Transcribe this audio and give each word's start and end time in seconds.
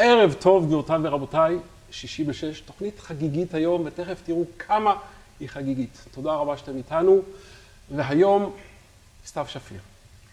ערב 0.00 0.32
טוב, 0.32 0.66
גבירותיי 0.66 0.96
ורבותיי, 1.02 1.58
שישי 1.90 2.24
בשש, 2.24 2.60
תוכנית 2.60 3.00
חגיגית 3.00 3.54
היום, 3.54 3.82
ותכף 3.84 4.20
תראו 4.24 4.44
כמה 4.58 4.94
היא 5.40 5.48
חגיגית. 5.48 6.06
תודה 6.10 6.34
רבה 6.34 6.56
שאתם 6.56 6.76
איתנו, 6.76 7.22
והיום, 7.90 8.52
סתיו 9.26 9.46
שפיר. 9.48 9.80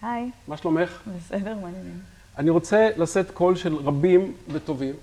היי. 0.01 0.31
מה 0.47 0.57
שלומך? 0.57 1.01
בסדר, 1.17 1.55
מה 1.55 1.67
העניינים? 1.67 2.01
אני 2.37 2.49
רוצה 2.49 2.89
לשאת 2.97 3.31
קול 3.31 3.55
של 3.55 3.75
רבים 3.75 4.33
וטובים 4.51 4.93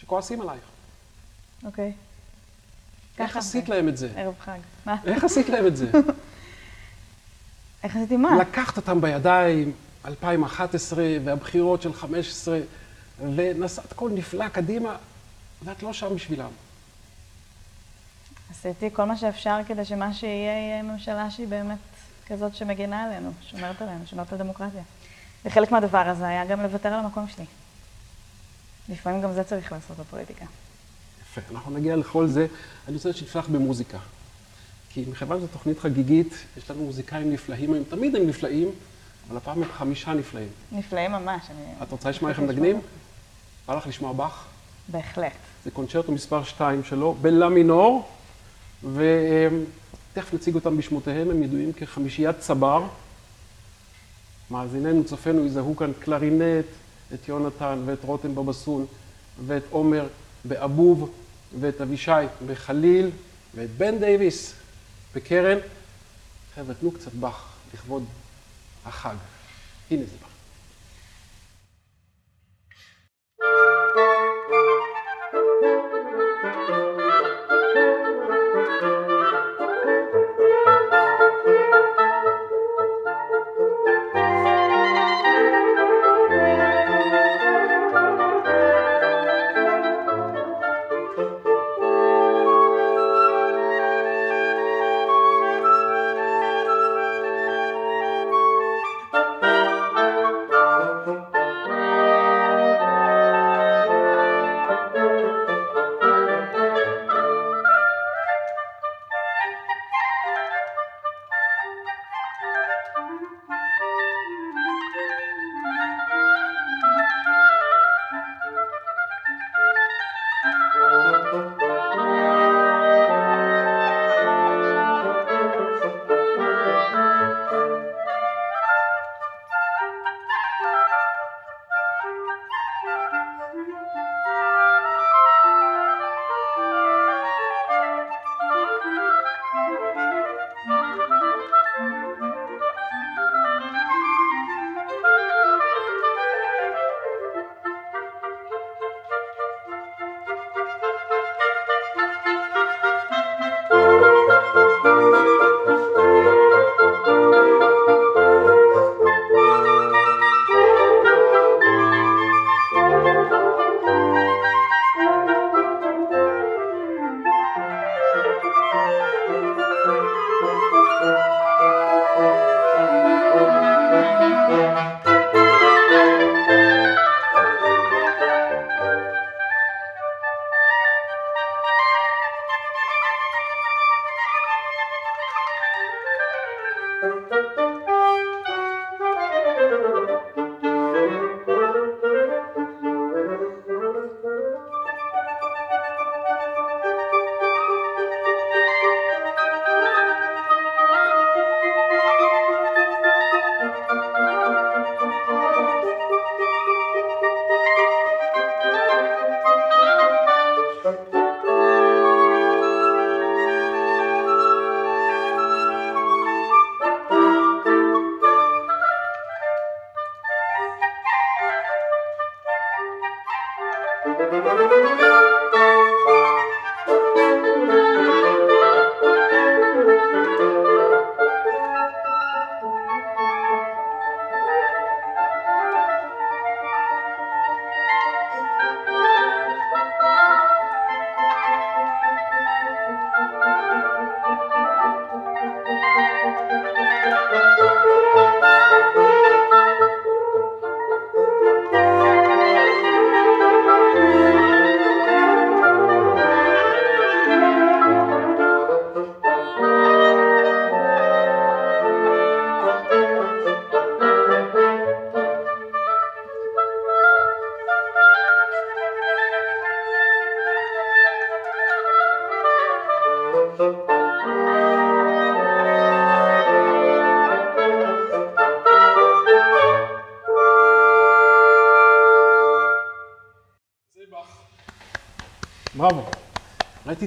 שכועסים 0.00 0.40
עלייך. 0.40 0.64
אוקיי. 1.64 1.92
איך 3.18 3.36
עשית. 3.36 3.68
להם 3.68 3.88
את 3.88 3.96
זה? 3.96 4.08
ערב 4.16 4.34
חג. 4.40 4.58
מה? 4.86 4.96
איך 5.04 5.24
עשית 5.24 5.48
להם 5.48 5.66
את 5.66 5.76
זה? 5.76 5.90
איך 7.82 7.96
עשיתי 7.96 8.16
מה? 8.16 8.36
לקחת 8.40 8.76
אותם 8.76 9.00
בידיים, 9.00 9.72
2011 10.04 11.04
והבחירות 11.24 11.82
של 11.82 11.92
15, 11.92 12.60
ונשאת 13.20 13.92
קול 13.92 14.12
נפלא 14.12 14.48
קדימה, 14.48 14.96
ואת 15.64 15.82
לא 15.82 15.92
שם 15.92 16.14
בשבילם. 16.14 16.50
עשיתי 18.50 18.90
כל 18.92 19.04
מה 19.04 19.16
שאפשר 19.16 19.58
כדי 19.66 19.84
שמה 19.84 20.14
שיהיה 20.14 20.52
יהיה 20.52 20.82
ממשלה 20.82 21.30
שהיא 21.30 21.48
באמת 21.48 21.78
כזאת 22.26 22.54
שמגינה 22.54 23.04
עלינו, 23.04 23.30
שומרת 23.50 23.82
עלינו, 23.82 24.06
שומרת 24.06 24.32
על 24.32 24.38
דמוקרטיה. 24.38 24.82
וחלק 25.44 25.70
מהדבר 25.72 25.98
הזה 25.98 26.28
היה 26.28 26.46
גם 26.46 26.60
לוותר 26.62 26.88
על 26.88 27.00
המקום 27.04 27.28
שלי. 27.28 27.44
לפעמים 28.88 29.22
גם 29.22 29.32
זה 29.32 29.44
צריך 29.44 29.72
לעשות 29.72 29.96
בפוליטיקה. 29.96 30.44
יפה, 31.22 31.40
אנחנו 31.50 31.70
נגיע 31.72 31.96
לכל 31.96 32.26
זה. 32.26 32.46
אני 32.88 32.96
רוצה 32.96 33.10
לך 33.38 33.48
במוזיקה. 33.48 33.98
כי 34.90 35.04
מכיוון 35.10 35.38
שזו 35.38 35.46
תוכנית 35.46 35.78
חגיגית, 35.78 36.34
יש 36.56 36.70
לנו 36.70 36.84
מוזיקאים 36.84 37.32
נפלאים 37.32 37.72
היום, 37.72 37.84
תמיד 37.84 38.16
הם 38.16 38.26
נפלאים, 38.26 38.68
אבל 39.28 39.36
הפעם 39.36 39.62
הם 39.62 39.68
חמישה 39.72 40.14
נפלאים. 40.14 40.48
נפלאים 40.72 41.12
ממש. 41.12 41.42
אני... 41.50 41.82
את 41.82 41.92
רוצה 41.92 42.10
לשמוע 42.10 42.30
איך 42.30 42.38
הם 42.38 42.46
מנגנים? 42.46 42.80
בא 43.66 43.74
לך 43.74 43.86
לשמוע 43.86 44.12
באך? 44.12 44.44
בהחלט. 44.88 45.32
זה 45.64 45.70
קונצ'רטו 45.70 46.12
מספר 46.12 46.44
2 46.44 46.84
שלו, 46.84 47.14
בלה 47.20 47.48
מינור, 47.48 48.08
ותכף 48.82 50.34
נציג 50.34 50.54
אותם 50.54 50.76
בשמותיהם, 50.76 51.30
הם 51.30 51.42
ידועים 51.42 51.72
כחמישיית 51.72 52.38
צבר. 52.38 52.82
מאזיננו, 54.50 55.04
צופינו, 55.04 55.46
יזהו 55.46 55.76
כאן 55.76 55.92
קלרינט, 55.98 56.64
את 57.14 57.28
יונתן 57.28 57.82
ואת 57.86 58.04
רותם 58.04 58.34
בבסון, 58.34 58.86
ואת 59.46 59.62
עומר 59.70 60.06
באבוב, 60.44 61.10
ואת 61.60 61.80
אבישי 61.80 62.10
בחליל, 62.46 63.10
ואת 63.54 63.70
בן 63.70 63.98
דייוויס 63.98 64.52
בקרן. 65.14 65.58
חבר'ה, 66.54 66.74
תנו 66.74 66.90
קצת 66.90 67.12
באך 67.12 67.52
לכבוד 67.74 68.04
החג. 68.86 69.14
הנה 69.90 70.02
זה 70.02 70.16
באך. 70.20 70.35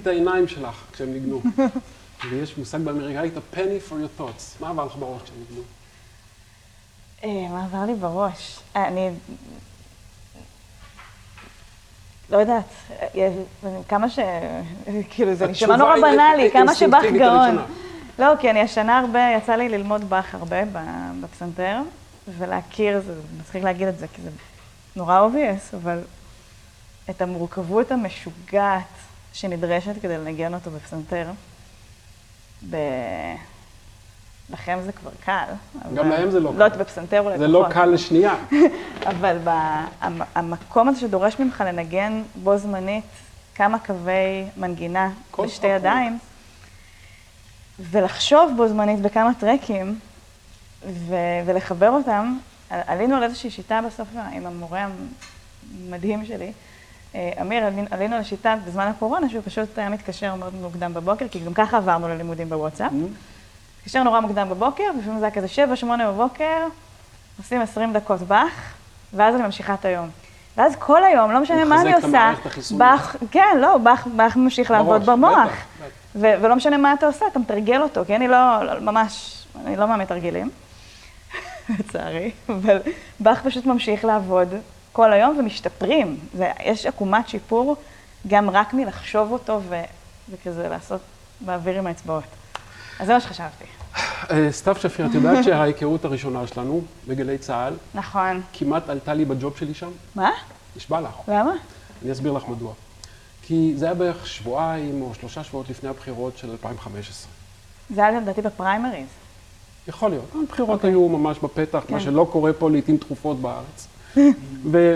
את 0.01 0.07
העיניים 0.07 0.48
שלך 0.48 0.84
כשהם 0.92 1.13
ניגנו. 1.13 1.42
ויש 2.30 2.57
מושג 2.57 2.78
באמריקאית, 2.78 3.34
a 3.38 3.56
penny 3.56 3.90
for 3.90 3.94
your 3.94 4.22
thoughts. 4.22 4.62
מה 4.62 4.69
עבר 4.69 4.86
לך 4.86 4.96
בראש 4.96 5.22
כשהם 5.22 5.38
ניגנו? 5.50 5.62
אה, 7.24 7.54
מה 7.54 7.66
עבר 7.66 7.86
לי 7.86 7.94
בראש? 7.94 8.60
אני... 8.75 9.10
לא 12.30 12.38
יודעת, 12.38 12.66
אה, 12.92 13.30
כמה 13.88 14.10
ש... 14.10 14.19
כאילו, 15.12 15.36
זה 15.36 15.48
נשמע 15.48 15.75
נורא 15.75 15.96
בנאלי, 15.96 16.51
כמה 16.51 16.75
שבאך 16.75 17.06
גאון. 17.19 17.57
לא, 18.19 18.34
כי 18.40 18.50
אני 18.50 18.62
השנה 18.62 19.00
הרבה, 19.00 19.19
יצא 19.38 19.56
לי 19.56 19.69
ללמוד 19.69 20.10
באך 20.10 20.36
הרבה 20.36 20.57
בפסנתר, 21.22 21.81
ולהכיר, 22.38 23.01
זה 23.01 23.13
מצחיק 23.40 23.63
להגיד 23.63 23.88
את 23.88 24.00
זה, 24.00 24.07
כי 24.07 24.22
זה 24.22 24.30
נורא 24.96 25.28
obvious, 25.28 25.75
אבל 25.75 26.00
את 27.10 27.22
המורכבות 27.22 27.92
המשוגעת 27.92 28.84
שנדרשת 29.34 29.94
כדי 30.02 30.18
לנגן 30.18 30.54
אותו 30.54 30.72
בפסנתר, 30.72 31.28
ב... 32.70 32.76
לכם 34.54 34.80
זה 34.86 34.92
כבר 34.92 35.12
קל. 35.26 35.44
גם 35.96 36.10
להם 36.10 36.31
זה 36.31 36.40
לא 36.40 36.54
לא, 36.58 36.70
קל. 36.70 36.78
בפסנתר 36.78 37.20
אולי 37.22 37.38
זה 37.38 37.48
לא 37.48 37.60
פחות. 37.62 37.74
קל 37.74 37.86
לשנייה. 37.86 38.36
אבל 39.12 39.38
ב- 39.44 39.50
המ- 40.02 40.22
המקום 40.36 40.88
הזה 40.90 41.00
שדורש 41.00 41.40
ממך 41.40 41.64
לנגן 41.68 42.22
בו 42.44 42.58
זמנית 42.58 43.04
כמה 43.56 43.80
קווי 43.80 44.46
מנגינה 44.58 45.10
כל 45.32 45.46
בשתי. 45.46 45.68
ידיים, 45.68 46.20
ולחשוב 47.80 48.54
בו 48.58 48.68
זמנית 48.68 49.00
בכמה 49.02 49.32
טרקים, 49.40 50.00
ו- 50.88 51.16
ולחבר 51.46 51.90
אותם, 51.90 52.38
עלינו 52.70 53.16
על 53.16 53.24
איזושהי 53.24 53.50
שיטה 53.52 53.80
בסוף 53.88 54.08
עם 54.34 54.46
המורה 54.46 54.88
המדהים 55.88 56.25
שלי. 56.25 56.52
אה, 57.16 57.32
אמיר, 57.42 57.64
עלינו- 57.66 57.88
עלינו 57.92 58.16
על 58.16 58.24
שיטה 58.24 58.56
בזמן 58.66 58.88
הקורונה, 58.88 59.30
שהוא 59.30 59.42
פשוט 59.46 59.78
היה 59.80 59.90
מתקשר 59.90 60.36
מאוד 60.36 60.54
מוקדם 60.62 60.94
בבוקר, 60.94 61.26
כי 61.32 61.40
גם 61.40 61.54
ככה 61.54 61.78
עברנו 61.78 62.08
ללימודים 62.08 62.50
בוואטסאפ. 62.50 62.92
התקשר 63.80 64.04
נורא 64.04 64.20
מוקדם 64.20 64.50
בבוקר, 64.50 64.84
ולפעמים 64.96 65.20
זה 65.20 65.26
היה 65.26 65.36
כזה 65.36 65.48
שבע, 65.48 65.76
שמונה 65.76 66.12
בבוקר, 66.12 66.58
עושים 67.38 67.62
20 67.62 67.94
דקות 67.94 68.22
באך, 68.22 68.74
ואז 69.14 69.36
אני 69.36 69.44
ממשיכה 69.44 69.74
את 69.74 69.86
היום. 69.86 70.10
ואז 70.58 70.76
כל 70.80 71.04
היום, 71.04 71.32
לא 71.32 71.40
משנה 71.40 71.66
מה 71.66 71.82
אני 71.82 71.94
עושה. 71.94 72.32
באך, 72.78 73.16
כן, 73.32 73.58
לא, 73.62 73.78
באך, 73.78 74.08
באך 74.16 74.36
ממשיך 74.38 74.72
לעבוד 74.72 75.02
במוח. 75.06 75.50
ולא 76.16 76.56
משנה 76.56 76.78
מה 76.78 76.94
אתה 76.94 77.06
עושה, 77.06 77.26
אתה 77.32 77.40
מתרגל 77.40 77.82
אותו, 77.82 78.02
כי 78.08 78.16
אני 78.16 78.28
לא, 78.28 78.38
לא 78.66 78.80
ממש, 78.80 79.44
אני 79.66 79.76
לא 79.76 79.88
מהמתרגלים, 79.88 80.50
לצערי, 81.80 82.32
אבל 82.50 82.78
באך 83.20 83.42
פשוט 83.44 83.66
ממשיך 83.66 84.06
לעבוד 84.06 84.54
כל 84.91 85.13
היום 85.13 85.38
ומשתפרים. 85.39 86.19
זה, 86.33 86.51
יש 86.63 86.86
עקומת 86.86 87.30
שיפור 87.30 87.75
גם 88.27 88.50
רק 88.50 88.74
מלחשוב 88.74 89.31
אותו 89.31 89.62
ו- 89.69 89.83
וכזה 90.31 90.69
לעשות 90.69 91.01
באוויר 91.41 91.80
עם 91.80 91.88
האצבעות. 91.88 92.24
אז 93.00 93.07
זה 93.07 93.13
מה 93.13 93.19
שחשבתי. 93.19 93.65
אה, 94.31 94.51
סתיו 94.51 94.75
שפיר, 94.75 95.06
את 95.06 95.13
יודעת 95.13 95.44
שההיכרות 95.44 96.06
הראשונה 96.06 96.47
שלנו 96.47 96.81
בגלי 97.07 97.38
צה"ל 97.38 97.74
נכון. 97.94 98.41
כמעט 98.53 98.89
עלתה 98.89 99.13
לי 99.13 99.25
בג'וב 99.25 99.57
שלי 99.57 99.74
שם? 99.74 99.89
מה? 100.15 100.31
נשבע 100.75 101.01
לך. 101.01 101.13
למה? 101.27 101.51
אני 102.03 102.12
אסביר 102.12 102.31
לך 102.31 102.47
מדוע. 102.47 102.74
כי 103.41 103.74
זה 103.75 103.86
היה 103.86 103.94
בערך 103.94 104.27
שבועיים 104.27 105.01
או 105.01 105.12
שלושה 105.19 105.44
שבועות 105.44 105.69
לפני 105.69 105.89
הבחירות 105.89 106.38
של 106.38 106.51
2015. 106.51 107.31
זה 107.95 108.07
היה 108.07 108.19
לדעתי 108.19 108.41
בפריימריז. 108.41 109.07
יכול 109.88 110.09
להיות. 110.09 110.25
הבחירות 110.44 110.75
אוקיי. 110.75 110.89
היו 110.89 111.09
ממש 111.09 111.39
בפתח, 111.39 111.83
מה 111.89 112.00
כן. 112.00 112.00
שלא 112.00 112.27
קורה 112.31 112.53
פה 112.53 112.69
לעיתים 112.71 112.97
תכופות 112.97 113.39
בארץ. 113.41 113.88
ו... 114.72 114.96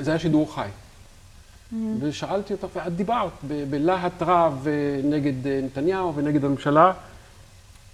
זה 0.00 0.10
היה 0.10 0.18
שידור 0.18 0.54
חי. 0.54 0.68
Mm-hmm. 0.68 1.76
ושאלתי 2.00 2.52
אותך, 2.52 2.66
ואת 2.74 2.96
דיברת 2.96 3.32
בלהט 3.70 4.22
רב 4.22 4.66
אה, 4.66 5.00
נגד 5.04 5.46
אה, 5.46 5.60
נתניהו 5.62 6.14
ונגד 6.14 6.44
הממשלה, 6.44 6.92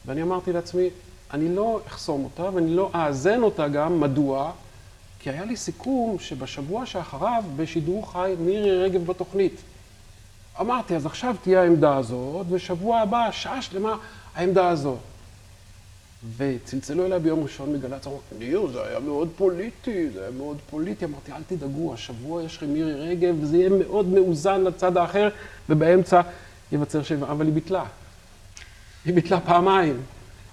ואני 0.06 0.22
אמרתי 0.22 0.52
לעצמי, 0.52 0.88
אני 1.32 1.54
לא 1.54 1.80
אחסום 1.88 2.24
אותה 2.24 2.54
ואני 2.54 2.74
לא 2.74 2.90
אאזן 2.94 3.42
אותה 3.42 3.68
גם, 3.68 4.00
מדוע? 4.00 4.52
כי 5.18 5.30
היה 5.30 5.44
לי 5.44 5.56
סיכום 5.56 6.16
שבשבוע 6.18 6.86
שאחריו, 6.86 7.44
בשידור 7.56 8.12
חי, 8.12 8.34
מירי 8.38 8.82
רגב 8.82 9.06
בתוכנית. 9.06 9.60
אמרתי, 10.60 10.96
אז 10.96 11.06
עכשיו 11.06 11.36
תהיה 11.42 11.62
העמדה 11.62 11.96
הזאת, 11.96 12.46
ושבוע 12.50 13.00
הבא, 13.00 13.28
שעה 13.30 13.62
שלמה, 13.62 13.96
העמדה 14.34 14.68
הזאת. 14.68 14.98
וצלצלו 16.36 17.06
אליי 17.06 17.18
ביום 17.18 17.42
ראשון 17.42 17.72
מגל"צ, 17.72 18.06
אמרו, 18.06 18.20
ניר, 18.38 18.66
זה 18.72 18.86
היה 18.86 19.00
מאוד 19.00 19.28
פוליטי, 19.36 20.10
זה 20.10 20.20
היה 20.20 20.30
מאוד 20.30 20.56
פוליטי. 20.70 21.04
אמרתי, 21.04 21.32
אל 21.32 21.42
תדאגו, 21.46 21.94
השבוע 21.94 22.42
יש 22.42 22.56
לכם 22.56 22.66
מירי 22.66 22.94
רגב, 22.94 23.34
וזה 23.40 23.56
יהיה 23.56 23.68
מאוד 23.68 24.06
מאוזן 24.06 24.64
לצד 24.64 24.96
האחר, 24.96 25.28
ובאמצע 25.68 26.20
ייווצר 26.72 27.02
שבע. 27.02 27.26
אבל 27.30 27.46
היא 27.46 27.54
ביטלה. 27.54 27.84
היא 29.04 29.14
ביטלה 29.14 29.40
פעמיים. 29.40 30.00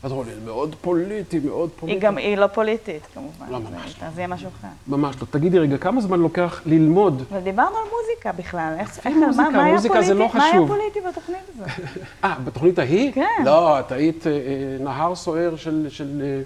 אז 0.03 0.11
אמרו 0.11 0.23
לי, 0.23 0.33
זה 0.35 0.41
מאוד 0.45 0.75
פוליטי, 0.81 1.39
מאוד 1.39 1.69
פוליטי. 1.79 1.97
היא 1.97 2.01
גם, 2.01 2.17
היא 2.17 2.37
לא 2.37 2.47
פוליטית, 2.47 3.01
כמובן. 3.13 3.45
לא, 3.49 3.59
ממש 3.59 3.95
זה- 3.99 4.05
אז 4.07 4.13
זה 4.15 4.21
יהיה 4.21 4.27
משהו 4.27 4.49
אחר. 4.59 4.67
ממש 4.87 5.15
לא. 5.21 5.27
תגידי 5.31 5.59
רגע, 5.59 5.77
כמה 5.77 6.01
זמן 6.01 6.19
לוקח 6.19 6.61
ללמוד? 6.65 7.23
אבל 7.31 7.39
דיברנו 7.39 7.75
על 7.77 7.83
מוזיקה 7.83 8.31
בכלל. 8.31 8.73
איך, 8.79 8.89
עזבי 8.89 9.09
איך, 9.09 9.17
מה, 9.17 9.25
מוזיקה, 9.27 9.49
מה 9.49 9.63
היה 9.63 9.73
מוזיקה 9.73 10.01
זה? 10.01 10.13
לא 10.13 10.27
מה 10.33 10.43
היה 10.45 10.51
חשוב. 10.53 10.67
פוליטי 10.67 10.99
בתוכנית 11.09 11.37
הזאת? 11.55 11.67
אה, 12.23 12.35
בתוכנית 12.43 12.79
ההיא? 12.79 13.11
כן. 13.13 13.25
לא, 13.45 13.79
את 13.79 13.91
היית 13.91 14.27
אה, 14.27 14.31
אה, 14.31 14.37
נהר 14.79 15.15
סוער 15.15 15.55
של, 15.55 15.87
של, 15.89 16.21
אה, 16.25 16.41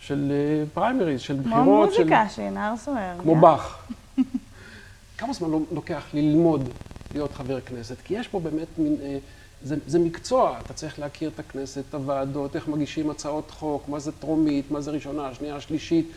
של 0.00 0.32
אה, 0.32 0.64
פריימריז, 0.74 1.20
של 1.20 1.36
כמו 1.44 1.56
בחירות, 1.56 1.92
של... 1.94 2.00
מוזיקה, 2.02 2.24
שהיא 2.28 2.50
נהר 2.50 2.76
סוער. 2.76 3.14
כמו 3.22 3.34
גם. 3.34 3.40
באך. 3.40 3.78
כמה 5.18 5.32
זמן 5.32 5.50
לא- 5.50 5.60
לוקח 5.72 6.02
ללמוד 6.14 6.68
להיות 7.12 7.34
חבר 7.34 7.60
כנסת? 7.60 7.96
כי 8.04 8.14
יש 8.14 8.28
פה 8.28 8.40
באמת 8.40 8.66
מין... 8.78 8.96
אה, 9.02 9.18
זה, 9.64 9.76
זה 9.86 9.98
מקצוע, 9.98 10.58
אתה 10.64 10.74
צריך 10.74 10.98
להכיר 10.98 11.30
את 11.34 11.38
הכנסת, 11.38 11.82
את 11.88 11.94
הוועדות, 11.94 12.56
איך 12.56 12.68
מגישים 12.68 13.10
הצעות 13.10 13.50
חוק, 13.50 13.88
מה 13.88 13.98
זה 13.98 14.12
טרומית, 14.12 14.70
מה 14.70 14.80
זה 14.80 14.90
ראשונה, 14.90 15.34
שנייה, 15.34 15.60
שלישית. 15.60 16.10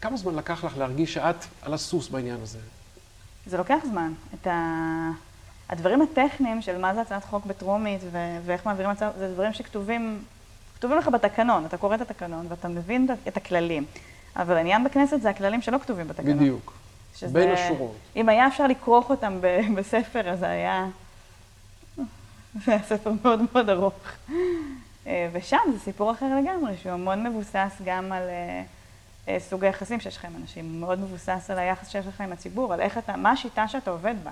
כמה 0.00 0.16
זמן 0.16 0.34
לקח 0.34 0.64
לך 0.64 0.78
להרגיש 0.78 1.14
שאת 1.14 1.36
על 1.62 1.74
הסוס 1.74 2.08
בעניין 2.08 2.36
הזה? 2.42 2.58
זה 3.46 3.58
לוקח 3.58 3.78
זמן. 3.90 4.12
את 4.34 4.46
ה... 4.46 5.10
הדברים 5.68 6.02
הטכניים 6.02 6.62
של 6.62 6.78
מה 6.78 6.94
זה 6.94 7.00
הצעת 7.00 7.24
חוק 7.24 7.46
בטרומית 7.46 8.00
ו- 8.12 8.38
ואיך 8.46 8.66
מעבירים 8.66 8.90
הצעת, 8.90 9.12
זה 9.18 9.32
דברים 9.34 9.52
שכתובים 9.52 10.22
כתובים 10.78 10.98
לך 10.98 11.08
בתקנון. 11.08 11.64
אתה 11.66 11.76
קורא 11.76 11.94
את 11.94 12.00
התקנון 12.00 12.46
ואתה 12.48 12.68
מבין 12.68 13.08
את- 13.12 13.28
את 13.28 13.36
הכללים. 13.36 13.84
אבל 14.36 14.56
העניין 14.56 14.84
בכנסת 14.84 15.20
זה 15.22 15.30
הכללים 15.30 15.62
שלא 15.62 15.78
כתובים 15.78 16.08
בתקנון. 16.08 16.36
בדיוק. 16.36 16.72
שזה- 17.16 17.32
בין 17.32 17.50
השורות. 17.50 17.94
אם 18.16 18.28
היה 18.28 18.46
אפשר 18.48 18.66
לכרוך 18.66 19.10
אותם 19.10 19.38
ב- 19.40 19.60
בספר, 19.76 20.28
אז 20.30 20.38
זה 20.38 20.48
היה... 20.48 20.86
זה 22.54 22.72
היה 22.72 22.82
ספר 22.82 23.10
מאוד 23.24 23.40
מאוד 23.52 23.70
ארוך. 23.70 23.94
אה, 25.06 25.28
ושם 25.32 25.56
זה 25.72 25.78
סיפור 25.78 26.10
אחר 26.12 26.26
לגמרי, 26.42 26.76
שהוא 26.82 26.92
המון 26.92 27.26
מבוסס 27.26 27.72
גם 27.84 28.12
על 28.12 28.22
אה, 28.28 28.62
אה, 29.28 29.40
סוג 29.40 29.64
היחסים 29.64 30.00
שיש 30.00 30.16
לך 30.16 30.24
עם 30.24 30.32
אנשים, 30.42 30.80
מאוד 30.80 30.98
מבוסס 31.00 31.50
על 31.50 31.58
היחס 31.58 31.88
שיש 31.88 32.06
לך 32.06 32.20
עם 32.20 32.32
הציבור, 32.32 32.72
על 32.72 32.80
איך 32.80 32.98
אתה, 32.98 33.16
מה 33.16 33.30
השיטה 33.30 33.68
שאתה 33.68 33.90
עובד 33.90 34.14
בה. 34.24 34.30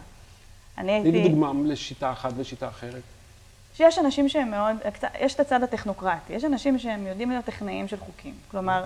אני 0.79 1.01
תני 1.03 1.13
לי 1.13 1.19
הייתי... 1.19 1.29
דוגמה 1.29 1.53
לשיטה 1.65 2.13
אחת 2.13 2.33
ושיטה 2.37 2.69
אחרת. 2.69 3.03
שיש 3.77 3.99
אנשים 3.99 4.29
שהם 4.29 4.51
מאוד, 4.51 4.77
יש 5.21 5.35
את 5.35 5.41
הצד 5.41 5.63
הטכנוקרטי, 5.63 6.33
יש 6.33 6.45
אנשים 6.45 6.79
שהם 6.79 7.07
יודעים 7.07 7.31
להיות 7.31 7.45
טכנאים 7.45 7.89
של 7.89 7.97
חוקים. 7.97 8.35
כלומר, 8.51 8.85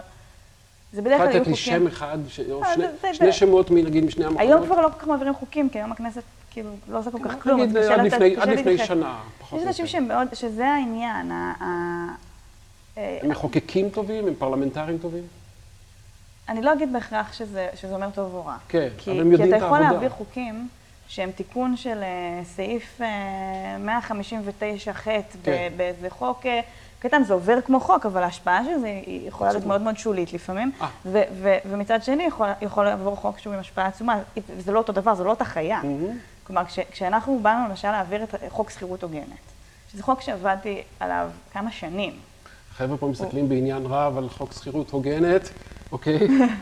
זה 0.92 1.02
בדרך 1.02 1.18
כלל 1.18 1.28
היו 1.28 1.36
לתת 1.36 1.46
לי 1.46 1.56
חוקים... 1.56 1.72
שם 1.74 1.86
אחד, 1.86 2.18
ש- 2.28 2.40
או 2.40 2.62
שני- 2.74 3.14
שני 3.14 3.32
שמות, 3.32 3.70
מ- 3.70 3.74
נגיד, 3.76 4.04
משני 4.04 4.24
המקומות? 4.24 4.48
היום 4.48 4.66
כבר 4.66 4.80
לא 4.80 4.88
כל 4.88 4.98
כך 5.00 5.06
מעבירים 5.06 5.34
חוקים, 5.34 5.68
כי 5.70 5.78
היום 5.78 5.92
הכנסת 5.92 6.22
כאילו 6.52 6.70
לא 6.88 6.98
עושה 6.98 7.10
כל 7.10 7.18
כך 7.24 7.42
כלום. 7.42 7.60
נגיד, 7.60 7.76
אז 7.76 7.84
קשה 7.84 7.94
עד 7.94 8.00
לפני- 8.06 8.36
עד 8.36 8.48
לפני. 8.48 8.78
שנה, 8.78 9.18
פחות 9.40 9.60
יש 9.60 9.66
אנשים 9.66 9.84
יותר. 9.84 9.92
שהם 9.92 10.08
מאוד, 10.08 10.28
שזה 10.34 10.68
העניין. 10.68 11.32
אה, 11.32 12.08
הם 12.96 13.28
מחוקקים 13.28 13.88
טובים? 13.90 14.26
הם 14.28 14.34
פרלמנטרים 14.38 14.98
טובים? 14.98 15.22
אני 16.48 16.62
לא 16.62 16.72
אגיד 16.72 16.92
בהכרח 16.92 17.32
שזה, 17.32 17.68
שזה 17.74 17.94
אומר 17.94 18.10
טוב 18.10 18.34
או 18.34 18.44
רע. 18.46 18.56
כן, 18.68 18.88
כי, 18.98 19.10
אבל 19.10 19.20
הם 19.20 19.32
יודעים 19.32 19.50
כי 19.50 19.56
את 19.56 19.58
אתה 19.58 19.66
יכול 19.66 19.76
העבודה. 19.78 19.92
להעביר 19.92 20.10
חוקים 20.10 20.68
שהם 21.08 21.30
תיקון 21.30 21.76
של 21.76 22.02
אה, 22.02 22.44
סעיף 22.44 23.00
אה, 23.00 24.00
159ח 24.00 25.08
כן. 25.44 25.72
באיזה 25.76 26.10
חוק 26.10 26.46
קטן, 26.98 27.22
זה 27.24 27.34
עובר 27.34 27.60
כמו 27.60 27.80
חוק, 27.80 28.06
אבל 28.06 28.22
ההשפעה 28.22 28.64
של 28.64 28.78
זה 28.80 28.86
היא 29.06 29.28
יכולה 29.28 29.50
להיות. 29.52 29.66
מאוד 29.66 29.80
מאוד 29.80 29.96
שולית 29.98 30.32
לפעמים. 30.32 30.72
אה. 30.80 30.88
ו- 31.06 31.22
ו- 31.42 31.56
ומצד 31.70 32.02
שני 32.02 32.22
יכול, 32.24 32.48
יכול 32.62 32.84
לעבור 32.84 33.16
חוק 33.16 33.38
שהוא 33.38 33.54
עם 33.54 33.60
השפעה 33.60 33.86
עצומה. 33.86 34.18
זה 34.58 34.72
לא 34.72 34.78
אותו 34.78 34.92
דבר, 34.92 35.14
זה 35.14 35.24
לא 35.24 35.30
אותה 35.30 35.44
חיה. 35.44 35.80
מהמם. 35.82 36.18
כלומר, 36.46 36.64
כש, 36.64 36.78
כשאנחנו 36.90 37.38
באנו 37.42 37.68
למשל 37.68 37.90
להעביר 37.90 38.24
את 38.24 38.34
חוק 38.48 38.70
שכירות 38.70 39.02
הוגנת, 39.02 39.24
שזה 39.92 40.02
חוק 40.02 40.20
שעבדתי 40.20 40.82
עליו 41.00 41.28
כמה 41.52 41.70
שנים, 41.72 42.12
החבר'ה 42.72 42.96
פה 42.96 43.06
מסתכלים 43.08 43.48
בעניין 43.48 43.86
רב 43.86 44.18
על 44.18 44.28
חוק 44.28 44.52
שכירות 44.52 44.90
הוגנת, 44.90 45.48
אוקיי? 45.92 46.18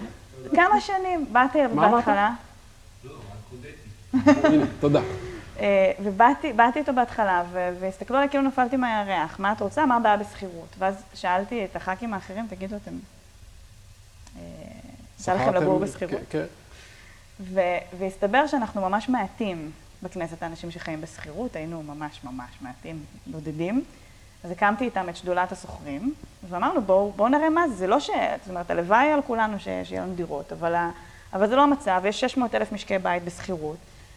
כמה 0.56 0.80
שנים 0.80 1.26
באתי 1.32 1.58
אליו 1.60 1.74
מה 1.74 1.86
אמרת? 1.88 1.94
בהתחלה, 1.94 2.30
הנה, 4.44 4.64
תודה. 4.80 5.00
אה, 5.60 5.92
ובאתי 6.02 6.52
באתי 6.52 6.78
איתו 6.78 6.92
בהתחלה, 6.92 7.42
ו- 7.52 7.70
והסתכלו 7.80 8.16
עליי 8.16 8.28
כאילו 8.28 8.44
נפלתי 8.44 8.76
מהירח, 8.76 9.36
מה 9.40 9.52
את 9.52 9.60
רוצה, 9.60 9.86
מה 9.86 9.96
הבעיה 9.96 10.16
בשכירות? 10.16 10.68
ואז 10.78 10.94
שאלתי 11.14 11.64
את 11.64 11.76
הח"כים 11.76 12.14
האחרים, 12.14 12.46
תגידו, 12.50 12.76
אתם... 12.76 12.92
אה, 14.36 14.42
יצא 15.20 15.34
לכם 15.34 15.44
שכרתם- 15.44 15.62
לגור 15.62 15.78
בשכירות? 15.78 16.20
כן, 16.30 16.44
כן. 17.54 17.96
והסתבר 17.98 18.46
שאנחנו 18.46 18.80
ממש 18.80 19.08
מעטים 19.08 19.70
בכנסת, 20.02 20.42
האנשים 20.42 20.70
שחיים 20.70 21.00
בשכירות, 21.00 21.56
היינו 21.56 21.82
ממש 21.82 22.20
ממש 22.24 22.50
מעטים, 22.60 23.04
בודדים. 23.26 23.84
אז 24.44 24.50
הקמתי 24.50 24.84
איתם 24.84 25.08
את 25.08 25.16
שדולת 25.16 25.52
השוכרים, 25.52 26.14
ואמרנו, 26.48 26.82
בואו 26.82 27.12
בוא 27.16 27.28
נראה 27.28 27.50
מה 27.50 27.68
זה, 27.68 27.74
זה 27.74 27.86
לא 27.86 28.00
ש... 28.00 28.10
זאת 28.40 28.48
אומרת, 28.48 28.70
הלוואי 28.70 29.12
על 29.12 29.22
כולנו 29.22 29.58
ש... 29.58 29.68
שיהיה 29.84 30.02
לנו 30.02 30.14
דירות, 30.14 30.52
אבל, 30.52 30.74
ה... 30.74 30.90
אבל 31.32 31.48
זה 31.48 31.56
לא 31.56 31.62
המצב, 31.62 32.02
יש 32.04 32.20
600 32.20 32.54
אלף 32.54 32.72
משקי 32.72 32.98
בית 32.98 33.24
בשכירות, 33.24 33.76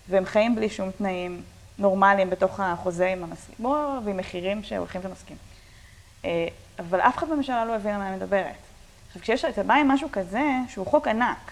והם 0.09 0.25
חיים 0.25 0.55
בלי 0.55 0.69
שום 0.69 0.91
תנאים 0.91 1.41
נורמליים 1.79 2.29
בתוך 2.29 2.59
החוזה 2.59 3.07
עם 3.07 3.23
בואו, 3.59 4.05
ועם 4.05 4.17
מחירים 4.17 4.63
שהולכים 4.63 5.01
ומסכים. 5.03 5.37
אה, 6.25 6.47
אבל 6.79 6.99
אף 6.99 7.17
אחד 7.17 7.29
בממשלה 7.29 7.65
לא 7.65 7.75
הבין 7.75 7.93
על 7.93 8.01
מה 8.01 8.07
אני 8.07 8.15
מדברת. 8.15 8.55
עכשיו, 9.07 9.37
כשאתה 9.37 9.63
בא 9.63 9.73
עם 9.73 9.87
משהו 9.87 10.09
כזה, 10.11 10.43
שהוא 10.67 10.85
חוק 10.85 11.07
ענק, 11.07 11.51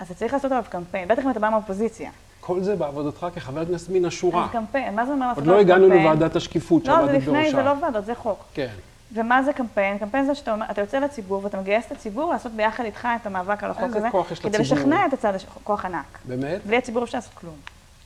אז 0.00 0.06
אתה 0.06 0.14
צריך 0.14 0.32
לעשות 0.32 0.52
עליו 0.52 0.64
קמפיין, 0.68 1.08
בטח 1.08 1.22
אם 1.24 1.30
אתה 1.30 1.40
בא 1.40 1.50
מהאופוזיציה. 1.50 2.10
כל 2.40 2.62
זה 2.62 2.76
בעבודתך 2.76 3.26
כחבר 3.34 3.66
כנסת 3.66 3.88
מן 3.90 4.04
השורה. 4.04 4.44
אז 4.44 4.50
קמפיין, 4.50 4.96
מה 4.96 5.06
זה 5.06 5.12
אומר 5.12 5.28
לעשות 5.28 5.38
עוד 5.38 5.54
לא 5.54 5.60
הגענו 5.60 5.88
לוועדת 5.88 6.36
השקיפות 6.36 6.84
שעמדת 6.84 7.00
בראשה. 7.02 7.26
לא, 7.26 7.32
זה 7.32 7.40
לפני, 7.40 7.50
זה 7.50 7.62
לא 7.62 7.72
ועדות, 7.82 8.04
זה 8.04 8.14
חוק. 8.14 8.44
כן. 8.54 8.70
ומה 9.14 9.42
זה 9.42 9.52
קמפיין? 9.52 9.98
קמפיין 9.98 10.26
זה 10.26 10.34
שאתה 10.34 10.52
אומר, 10.52 10.66
אתה 10.70 10.80
יוצא 10.80 10.98
לציבור 10.98 11.44
ואתה 11.44 11.60
מגייס 11.60 11.86
את 11.86 11.92
הציבור 11.92 12.32
לעשות 12.32 12.52
ביחד 12.52 12.84
איתך 12.84 13.08
את 13.20 13.26
המאבק 13.26 13.64
על 13.64 13.70
החוק 13.70 13.84
הזה. 13.84 13.96
איזה 13.96 14.10
כוח 14.10 14.30
יש 14.30 14.38
לציבור? 14.38 14.52
כדי 14.52 14.62
לשכנע 14.62 15.06
את 15.06 15.12
הצד, 15.12 15.32
כוח 15.64 15.84
ענק. 15.84 16.18
באמת? 16.24 16.66
בלי 16.66 16.76
הציבור 16.76 17.04
אפשר 17.04 17.18
לעשות 17.18 17.34
כלום. 17.34 17.54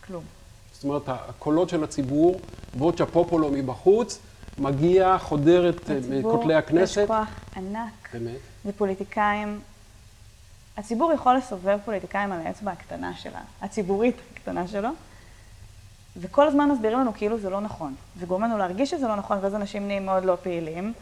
כלום. 0.07 0.23
זאת 0.73 0.85
אומרת, 0.85 1.03
הקולות 1.07 1.69
של 1.69 1.85
הציבור, 1.85 2.41
ווצ'ה 2.79 3.07
פופולו 3.07 3.51
מבחוץ, 3.51 4.19
מגיע, 4.59 5.19
חודרת 5.19 5.91
אה, 5.91 5.99
מכותלי 6.11 6.55
הכנסת. 6.55 6.97
לציבור 6.97 7.17
יש 7.17 7.27
כוח 7.27 7.41
ענק. 7.57 8.09
באמת? 8.13 8.39
ופוליטיקאים, 8.67 9.61
הציבור 10.77 11.13
יכול 11.13 11.37
לסובב 11.37 11.79
פוליטיקאים 11.85 12.33
על 12.33 12.41
האצבע 12.47 12.73
הקטנה 12.73 13.15
שלה, 13.17 13.41
הציבורית 13.63 14.17
הקטנה 14.33 14.69
שלו, 14.69 14.89
וכל 16.17 16.47
הזמן 16.47 16.69
מסבירים 16.69 16.99
לנו 16.99 17.13
כאילו 17.15 17.39
זה 17.39 17.51
לא 17.51 17.61
נכון, 17.61 17.95
וגורם 18.19 18.43
לנו 18.43 18.59
להרגיש 18.59 18.91
שזה 18.91 19.09
לא 19.09 19.17
נכון, 19.17 19.39
ואז 19.41 19.55
אנשים 19.55 19.87
נהיים 19.87 20.07
מאוד 20.07 20.25
לא 20.25 20.37
פעילים, 20.43 20.93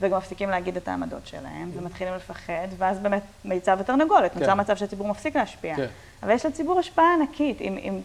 וגם 0.00 0.18
מפסיקים 0.18 0.50
להגיד 0.50 0.76
את 0.76 0.88
העמדות 0.88 1.26
שלהם, 1.26 1.72
כן. 1.72 1.78
ומתחילים 1.78 2.14
לפחד, 2.14 2.68
ואז 2.78 2.98
באמת 2.98 3.22
מיצב 3.44 3.76
ותרנגולת, 3.80 4.32
כן. 4.32 4.40
נוצר 4.40 4.54
מצב 4.54 4.76
שהציבור 4.76 5.08
מפסיק 5.08 5.36
להשפיע. 5.36 5.76
כן. 5.76 5.86
אבל 6.22 6.30
יש 6.30 6.46
לציבור 6.46 6.78
השפעה 6.78 7.14
ענקית, 7.14 7.60
אם, 7.60 7.78
אם 7.78 8.00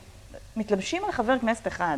מתלבשים 0.55 1.05
על 1.05 1.11
חבר 1.11 1.39
כנסת 1.39 1.67
אחד, 1.67 1.97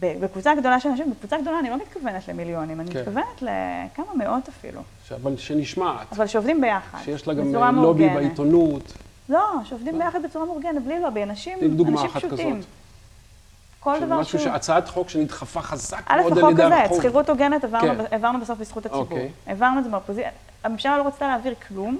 בקבוצה 0.00 0.54
גדולה 0.54 0.80
של 0.80 0.88
אנשים, 0.88 1.10
בקבוצה 1.10 1.36
גדולה 1.40 1.58
אני 1.58 1.70
לא 1.70 1.76
מתכוונת 1.76 2.28
למיליונים, 2.28 2.80
אני 2.80 2.90
כן. 2.90 2.98
מתכוונת 2.98 3.42
לכמה 3.42 4.14
מאות 4.14 4.48
אפילו. 4.48 4.80
אבל 5.22 5.36
שנשמעת. 5.36 6.12
אבל 6.12 6.26
שעובדים 6.26 6.60
ביחד. 6.60 6.98
שיש 7.04 7.28
לה 7.28 7.34
גם 7.34 7.76
לובי 7.76 8.08
בעיתונות. 8.08 8.92
לא, 9.28 9.50
שעובדים 9.64 9.98
ביחד 9.98 10.22
בצורה 10.22 10.44
מאורגנת, 10.44 10.84
בלי 10.84 11.00
לובי, 11.00 11.22
אנשים, 11.22 11.58
אנשים 11.62 12.08
פשוטים. 12.08 12.56
כזאת. 12.56 12.66
כל 13.80 14.00
דבר 14.00 14.20
משהו 14.20 14.38
שהוא... 14.38 14.52
הצעת 14.52 14.88
חוק 14.88 15.08
שנדחפה 15.08 15.62
חזק 15.62 16.10
מאוד 16.10 16.38
על 16.38 16.50
ידי 16.50 16.62
הרחוב. 16.62 16.72
א', 16.72 16.74
החוק 16.74 16.84
הזה, 16.84 16.94
את 16.96 17.00
שכירות 17.00 17.28
הוגנת 17.28 17.64
העברנו, 17.64 18.38
כן. 18.38 18.40
בסוף 18.40 18.58
בזכות 18.58 18.86
הציבור. 18.86 19.02
אוקיי. 19.02 19.30
העברנו 19.46 19.78
את 19.78 19.84
זה 19.84 19.90
מהאופוזיציה. 19.90 20.30
הממשלה 20.64 20.98
לא 20.98 21.06
רצתה 21.06 21.26
להעביר 21.26 21.54
כלום. 21.68 21.98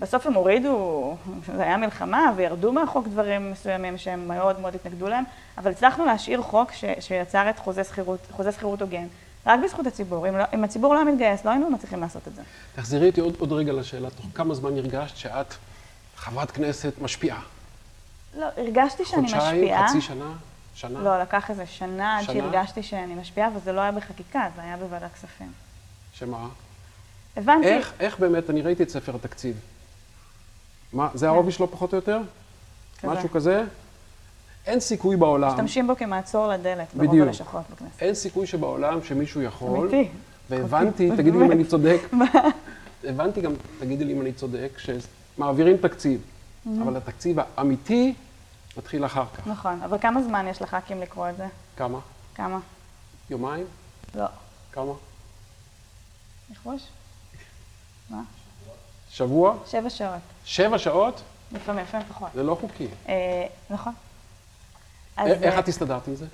בסוף 0.00 0.26
הם 0.26 0.34
הורידו, 0.34 1.16
זה 1.56 1.62
היה 1.62 1.76
מלחמה, 1.76 2.32
וירדו 2.36 2.72
מהחוק 2.72 3.08
דברים 3.08 3.52
מסוימים 3.52 3.98
שהם 3.98 4.28
מאוד 4.28 4.60
מאוד 4.60 4.74
התנגדו 4.74 5.08
להם, 5.08 5.24
אבל 5.58 5.70
הצלחנו 5.70 6.04
להשאיר 6.04 6.42
חוק 6.42 6.72
ש, 6.72 6.84
שיצר 7.00 7.50
את 7.50 7.58
חוזה 7.58 7.84
שכירות, 8.52 8.80
הוגן, 8.80 9.06
רק 9.46 9.60
בזכות 9.64 9.86
הציבור. 9.86 10.28
אם, 10.28 10.36
לא, 10.36 10.44
אם 10.54 10.64
הציבור 10.64 10.94
לא 10.94 11.00
היה 11.00 11.12
מתגייס, 11.12 11.44
לא 11.44 11.50
היינו 11.50 11.70
מצליחים 11.70 12.00
לעשות 12.00 12.28
את 12.28 12.34
זה. 12.34 12.42
תחזירי 12.76 13.08
אותי 13.08 13.20
עוד, 13.20 13.36
עוד 13.38 13.52
רגע 13.52 13.72
לשאלה, 13.72 14.10
תוך 14.10 14.26
כמה 14.34 14.54
זמן 14.54 14.76
הרגשת 14.76 15.16
שאת 15.16 15.54
חברת 16.16 16.50
כנסת 16.50 16.92
משפיעה? 17.00 17.40
לא, 18.38 18.46
הרגשתי 18.56 19.04
שאני 19.04 19.22
משפיעה. 19.22 19.50
חודשיים, 19.50 19.86
חצי 19.88 20.00
שנה? 20.00 20.32
שנה? 20.74 21.00
לא, 21.00 21.22
לקח 21.22 21.50
איזה 21.50 21.66
שנה 21.66 22.18
עד 22.18 22.24
שהרגשתי 22.24 22.82
שאני 22.82 23.14
משפיעה, 23.14 23.48
וזה 23.56 23.72
לא 23.72 23.80
היה 23.80 23.92
בחקיקה, 23.92 24.48
זה 24.56 24.62
היה 24.62 24.76
בוועדת 24.76 25.12
כספים. 25.14 25.52
שמה? 26.12 26.48
הבנתי. 27.36 27.68
איך, 27.68 27.92
איך 28.00 28.18
באמת, 28.18 28.50
אני 28.50 28.62
ראיתי 28.62 28.82
את 28.82 28.90
ספר 28.90 29.14
התקציב. 29.14 29.56
מה, 30.92 31.08
זה 31.14 31.28
העובי 31.28 31.52
שלו 31.52 31.70
פחות 31.70 31.92
או 31.92 31.96
יותר? 31.96 32.20
כזה. 32.98 33.12
משהו 33.12 33.30
כזה? 33.30 33.64
אין 34.66 34.80
סיכוי 34.80 35.16
בעולם... 35.16 35.48
משתמשים 35.48 35.86
בו 35.86 35.96
כמעצור 35.96 36.48
לדלת 36.48 36.94
ברוב 36.94 37.14
הלשכות 37.14 37.62
בכנסת. 37.72 38.02
אין 38.02 38.14
סיכוי 38.14 38.46
שבעולם 38.46 39.02
שמישהו 39.04 39.42
יכול... 39.42 39.80
אמיתי. 39.80 40.08
והבנתי, 40.50 41.10
תגידי 41.16 41.38
לי 41.38 41.46
אם 41.46 41.52
אני 41.52 41.64
צודק. 41.64 42.00
הבנתי 43.04 43.40
גם, 43.40 43.52
תגידי 43.78 44.04
לי 44.04 44.12
אם 44.12 44.20
אני 44.20 44.32
צודק, 44.32 44.78
שמעבירים 44.78 45.76
תקציב, 45.76 46.20
אבל 46.82 46.96
התקציב 46.96 47.36
האמיתי 47.56 48.14
מתחיל 48.76 49.04
אחר 49.04 49.24
כך. 49.34 49.46
נכון, 49.46 49.82
אבל 49.84 49.98
כמה 49.98 50.22
זמן 50.22 50.46
יש 50.48 50.62
לח"כים 50.62 51.00
לקרוא 51.00 51.28
את 51.30 51.36
זה? 51.36 51.46
כמה? 51.76 51.98
כמה? 52.34 52.58
יומיים? 53.30 53.66
לא. 54.14 54.26
כמה? 54.72 54.92
ניחוש? 56.50 56.82
מה? 58.10 58.22
שבוע? 59.10 59.56
שבע 59.66 59.90
שעות. 59.90 60.20
שבע 60.50 60.78
שעות? 60.78 61.22
לפעמים, 61.52 61.84
לפעמים 61.84 62.06
פחות. 62.08 62.28
זה 62.34 62.42
לא 62.42 62.56
חוקי. 62.60 62.86
אה, 63.08 63.46
נכון. 63.70 63.92
איך 65.18 65.58
את 65.58 65.68
הסתדרת 65.68 66.08
עם 66.08 66.14
זה? 66.14 66.26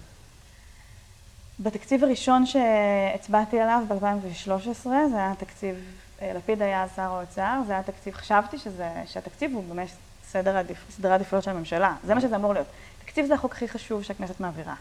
בתקציב 1.61 2.05
הראשון 2.05 2.47
שהצבעתי 2.47 3.61
עליו 3.61 3.83
ב-2013, 3.89 4.85
זה 4.85 5.17
היה 5.17 5.33
תקציב, 5.39 5.77
אה, 6.23 6.33
לפיד 6.35 6.63
היה 6.63 6.87
שר 6.97 7.03
האוצר, 7.03 7.61
זה 7.67 7.73
היה 7.73 7.83
תקציב, 7.83 8.15
חשבתי 8.15 8.59
שזה, 8.59 8.91
שהתקציב 9.07 9.55
הוא 9.55 9.65
באמת 9.69 9.89
סדר 10.29 10.57
עדיפ, 10.57 10.79
סדרי 10.91 11.13
עדיפויות 11.13 11.45
של 11.45 11.51
הממשלה, 11.51 11.95
זה 12.05 12.15
מה 12.15 12.21
שזה 12.21 12.37
אמור 12.37 12.53
להיות. 12.53 12.67
תקציב 13.05 13.27
זה 13.27 13.35
החוק 13.35 13.53
הכי 13.53 13.69
חשוב 13.69 14.03
שהכנסת 14.03 14.41
מעבירה. 14.41 14.75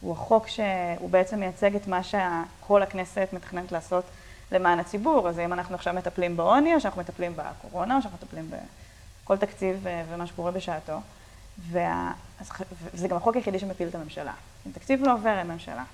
הוא 0.00 0.12
החוק 0.12 0.48
שהוא 0.48 1.10
בעצם 1.10 1.40
מייצג 1.40 1.74
את 1.76 1.86
מה 1.86 2.00
שכל 2.02 2.82
הכנסת 2.82 3.28
מתכננת 3.32 3.72
לעשות 3.72 4.04
למען 4.52 4.80
הציבור. 4.80 5.28
אז 5.28 5.38
אם 5.38 5.52
אנחנו 5.52 5.74
עכשיו 5.74 5.94
מטפלים 5.94 6.36
בעוני, 6.36 6.74
או 6.74 6.80
שאנחנו 6.80 7.00
מטפלים 7.00 7.32
בקורונה, 7.36 7.96
או 7.96 8.02
שאנחנו 8.02 8.18
מטפלים 8.22 8.50
בכל 9.30 9.46
תקציב 9.46 9.86
אה, 9.86 10.02
ומה 10.08 10.26
שקורה 10.26 10.50
בשעתו. 10.50 10.92
וה... 11.70 12.12
וזה 12.92 13.08
גם 13.08 13.16
החוק 13.16 13.36
היחידי 13.36 13.58
שמפיל 13.58 13.88
את 13.88 13.94
הממשלה. 13.94 14.32
אם 14.66 14.72
תקציב 14.72 15.02
לא 15.06 15.12
עובר, 15.12 15.38
אין 15.38 15.46
ממשלה. 15.46 15.84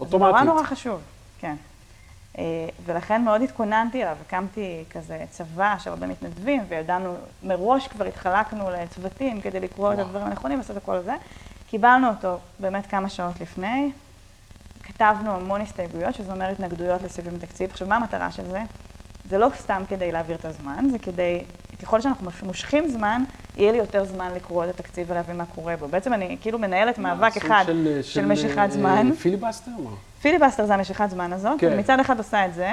אוטומטית. 0.00 0.10
זה 0.10 0.18
נורא 0.18 0.42
נורא 0.42 0.62
חשוב, 0.62 1.00
כן. 1.38 1.56
אה, 2.38 2.44
ולכן 2.84 3.24
מאוד 3.24 3.42
התכוננתי 3.42 4.02
אליו, 4.02 4.16
הקמתי 4.26 4.84
כזה 4.90 5.24
צבא 5.30 5.76
של 5.78 5.90
הרבה 5.90 6.06
מתנדבים, 6.06 6.62
וידענו, 6.68 7.14
מראש 7.42 7.88
כבר 7.88 8.04
התחלקנו 8.04 8.70
לצוותים 8.70 9.40
כדי 9.40 9.60
לקרוא 9.60 9.92
את 9.92 9.98
הדברים 9.98 10.26
הנכונים, 10.26 10.58
לעשות 10.58 10.76
את 10.76 10.82
הכל 10.82 10.94
הזה. 10.94 11.14
קיבלנו 11.70 12.08
אותו 12.08 12.38
באמת 12.58 12.86
כמה 12.86 13.08
שעות 13.08 13.40
לפני, 13.40 13.90
כתבנו 14.82 15.30
המון 15.30 15.60
הסתייגויות, 15.60 16.14
שזה 16.14 16.32
אומר 16.32 16.48
התנגדויות 16.48 17.02
לסעיפים 17.02 17.34
בתקציב. 17.34 17.70
עכשיו, 17.70 17.88
מה 17.88 17.96
המטרה 17.96 18.32
של 18.32 18.50
זה? 18.50 18.62
זה 19.28 19.38
לא 19.38 19.48
סתם 19.56 19.82
כדי 19.88 20.12
להעביר 20.12 20.36
את 20.36 20.44
הזמן, 20.44 20.84
זה 20.90 20.98
כדי, 20.98 21.44
ככל 21.82 22.00
שאנחנו 22.00 22.30
מושכים 22.42 22.88
זמן, 22.88 23.22
יהיה 23.56 23.72
לי 23.72 23.78
יותר 23.78 24.04
זמן 24.04 24.32
לקרוא 24.36 24.64
את 24.64 24.68
התקציב 24.68 25.10
ולהבין 25.10 25.36
מה 25.36 25.44
קורה 25.54 25.76
בו. 25.76 25.88
בעצם 25.88 26.12
אני 26.12 26.36
כאילו 26.40 26.58
מנהלת 26.58 26.98
מאבק 26.98 27.36
אחד 27.36 27.64
של, 27.66 27.98
של, 28.02 28.10
של 28.10 28.26
משיכת 28.26 28.58
אה, 28.58 28.70
זמן. 28.70 29.10
פיליבסטר? 29.22 29.70
פיליבסטר 30.22 30.66
זה 30.66 30.74
המשיכת 30.74 31.10
זמן 31.10 31.32
הזאת. 31.32 31.60
כן. 31.60 31.78
מצד 31.78 32.00
אחד 32.00 32.18
עושה 32.18 32.46
את 32.46 32.54
זה, 32.54 32.72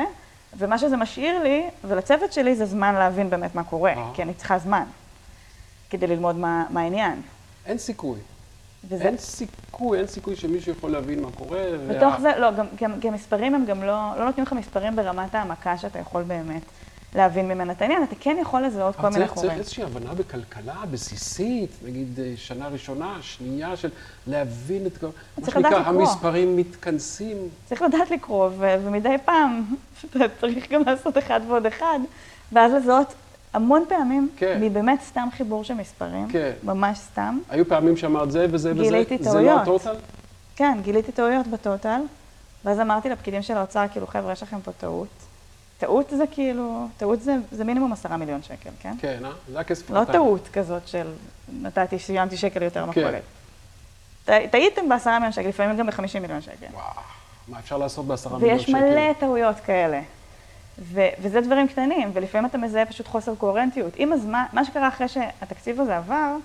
ומה 0.57 0.77
שזה 0.77 0.97
משאיר 0.97 1.43
לי, 1.43 1.63
ולצוות 1.83 2.33
שלי, 2.33 2.55
זה 2.55 2.65
זמן 2.65 2.95
להבין 2.95 3.29
באמת 3.29 3.55
מה 3.55 3.63
קורה, 3.63 3.93
אה. 3.93 4.09
כי 4.13 4.23
אני 4.23 4.33
צריכה 4.33 4.59
זמן 4.59 4.83
כדי 5.89 6.07
ללמוד 6.07 6.35
מה, 6.35 6.65
מה 6.69 6.81
העניין. 6.81 7.21
אין 7.65 7.77
סיכוי. 7.77 8.19
וזה... 8.89 9.03
אין 9.03 9.17
סיכוי, 9.17 9.97
אין 9.97 10.07
סיכוי 10.07 10.35
שמישהו 10.35 10.71
יכול 10.71 10.91
להבין 10.91 11.21
מה 11.21 11.31
קורה. 11.31 11.59
בתוך 11.89 12.13
וה... 12.13 12.21
זה, 12.21 12.31
לא, 12.39 12.51
גם, 12.51 12.65
גם, 12.81 12.99
גם 12.99 13.13
מספרים 13.13 13.55
הם 13.55 13.65
גם 13.65 13.83
לא, 13.83 14.11
לא 14.17 14.25
נותנים 14.25 14.45
לך 14.45 14.53
מספרים 14.53 14.95
ברמת 14.95 15.35
העמקה 15.35 15.77
שאתה 15.77 15.99
יכול 15.99 16.23
באמת 16.23 16.61
להבין 17.15 17.47
ממנה 17.47 17.73
את 17.73 17.81
העניין, 17.81 18.03
אתה 18.03 18.15
כן 18.19 18.37
יכול 18.41 18.61
לזהות 18.61 18.95
כל 18.95 19.09
מיני 19.09 19.27
חורים. 19.27 19.49
צריך 19.49 19.59
איזושהי 19.59 19.83
הבנה 19.83 20.13
בכלכלה 20.13 20.83
בסיסית, 20.91 21.69
נגיד 21.85 22.19
אה, 22.19 22.33
שנה 22.35 22.67
ראשונה, 22.67 23.17
שנייה 23.21 23.77
של 23.77 23.89
להבין 24.27 24.85
את 24.85 24.97
כל... 24.97 25.07
מה 25.37 25.51
שנקרא, 25.51 25.77
המספרים 25.77 26.57
מתכנסים. 26.57 27.37
צריך 27.65 27.81
לדעת 27.81 28.11
לקרוא, 28.11 28.49
ומדי 28.59 29.15
פעם 29.25 29.63
אתה 30.09 30.19
צריך 30.41 30.71
גם 30.71 30.81
לעשות 30.85 31.17
אחד 31.17 31.41
ועוד 31.47 31.65
אחד, 31.65 31.99
ואז 32.51 32.73
לזהות 32.73 33.13
המון 33.53 33.83
פעמים, 33.89 34.29
כן. 34.37 34.57
מבאמת 34.61 35.01
סתם 35.01 35.27
חיבור 35.37 35.63
של 35.63 35.73
מספרים, 35.73 36.27
כן. 36.27 36.51
ממש 36.63 36.97
סתם. 36.97 37.39
היו 37.49 37.67
פעמים 37.67 37.97
שאמרת 37.97 38.31
זה 38.31 38.45
וזה 38.51 38.71
וזה, 38.71 38.83
גיליתי 38.83 39.17
זה 39.19 39.41
לא 39.41 39.61
הטוטל? 39.61 39.95
כן, 40.55 40.77
גיליתי 40.81 41.11
טעויות 41.11 41.47
בטוטל, 41.47 42.01
ואז 42.65 42.79
אמרתי 42.79 43.09
לפקידים 43.09 43.41
של 43.41 43.57
האוצר, 43.57 43.85
כאילו, 43.91 44.07
חבר'ה, 44.07 44.31
יש 44.31 44.43
לכם 44.43 44.57
פה 44.63 44.71
טעות. 44.71 45.22
טעות 45.77 46.09
זה 46.09 46.23
כאילו, 46.31 46.87
טעות 46.97 47.21
זה, 47.21 47.35
זה 47.51 47.63
מינימום 47.63 47.93
עשרה 47.93 48.17
מיליון 48.17 48.43
שקל, 48.43 48.69
כן? 48.79 48.93
כן, 48.99 49.25
אה? 49.25 49.31
זה 49.51 49.59
הכסף 49.59 49.89
לא 49.89 50.03
טעות 50.03 50.47
כזאת 50.53 50.87
של 50.87 51.07
נתתי, 51.61 51.99
סיימתי 51.99 52.37
שקל 52.37 52.61
יותר 52.63 52.85
מכולת. 52.85 53.21
כן. 54.25 54.47
טעיתם 54.51 54.89
בעשרה 54.89 55.13
מיליון 55.13 55.31
שקל, 55.31 55.47
לפעמים 55.47 55.77
גם 55.77 55.87
בחמישים 55.87 56.21
מיליון 56.21 56.41
שקל. 56.41 56.65
וואו, 56.73 56.83
מה 57.47 57.59
אפשר 57.59 57.77
לעשות 57.77 58.05
בעשרה 58.05 58.37
מיליון 58.37 58.59
שקל? 58.59 58.73
ויש 58.75 58.83
מלא 58.83 59.13
טעויות 59.19 59.55
כאלה. 59.59 60.01
ו- 60.79 61.07
וזה 61.21 61.41
דברים 61.41 61.67
קטנים, 61.67 62.09
ולפעמים 62.13 62.45
אתה 62.49 62.57
מזהה 62.57 62.85
פשוט 62.85 63.07
חוסר 63.07 63.35
קוהרנטיות. 63.35 63.93
עם 63.95 64.13
הזמן, 64.13 64.43
מה 64.53 64.65
שקרה 64.65 64.87
אחרי 64.87 65.07
שהתקציב 65.07 65.81
הזה 65.81 65.97
עבר, 65.97 66.35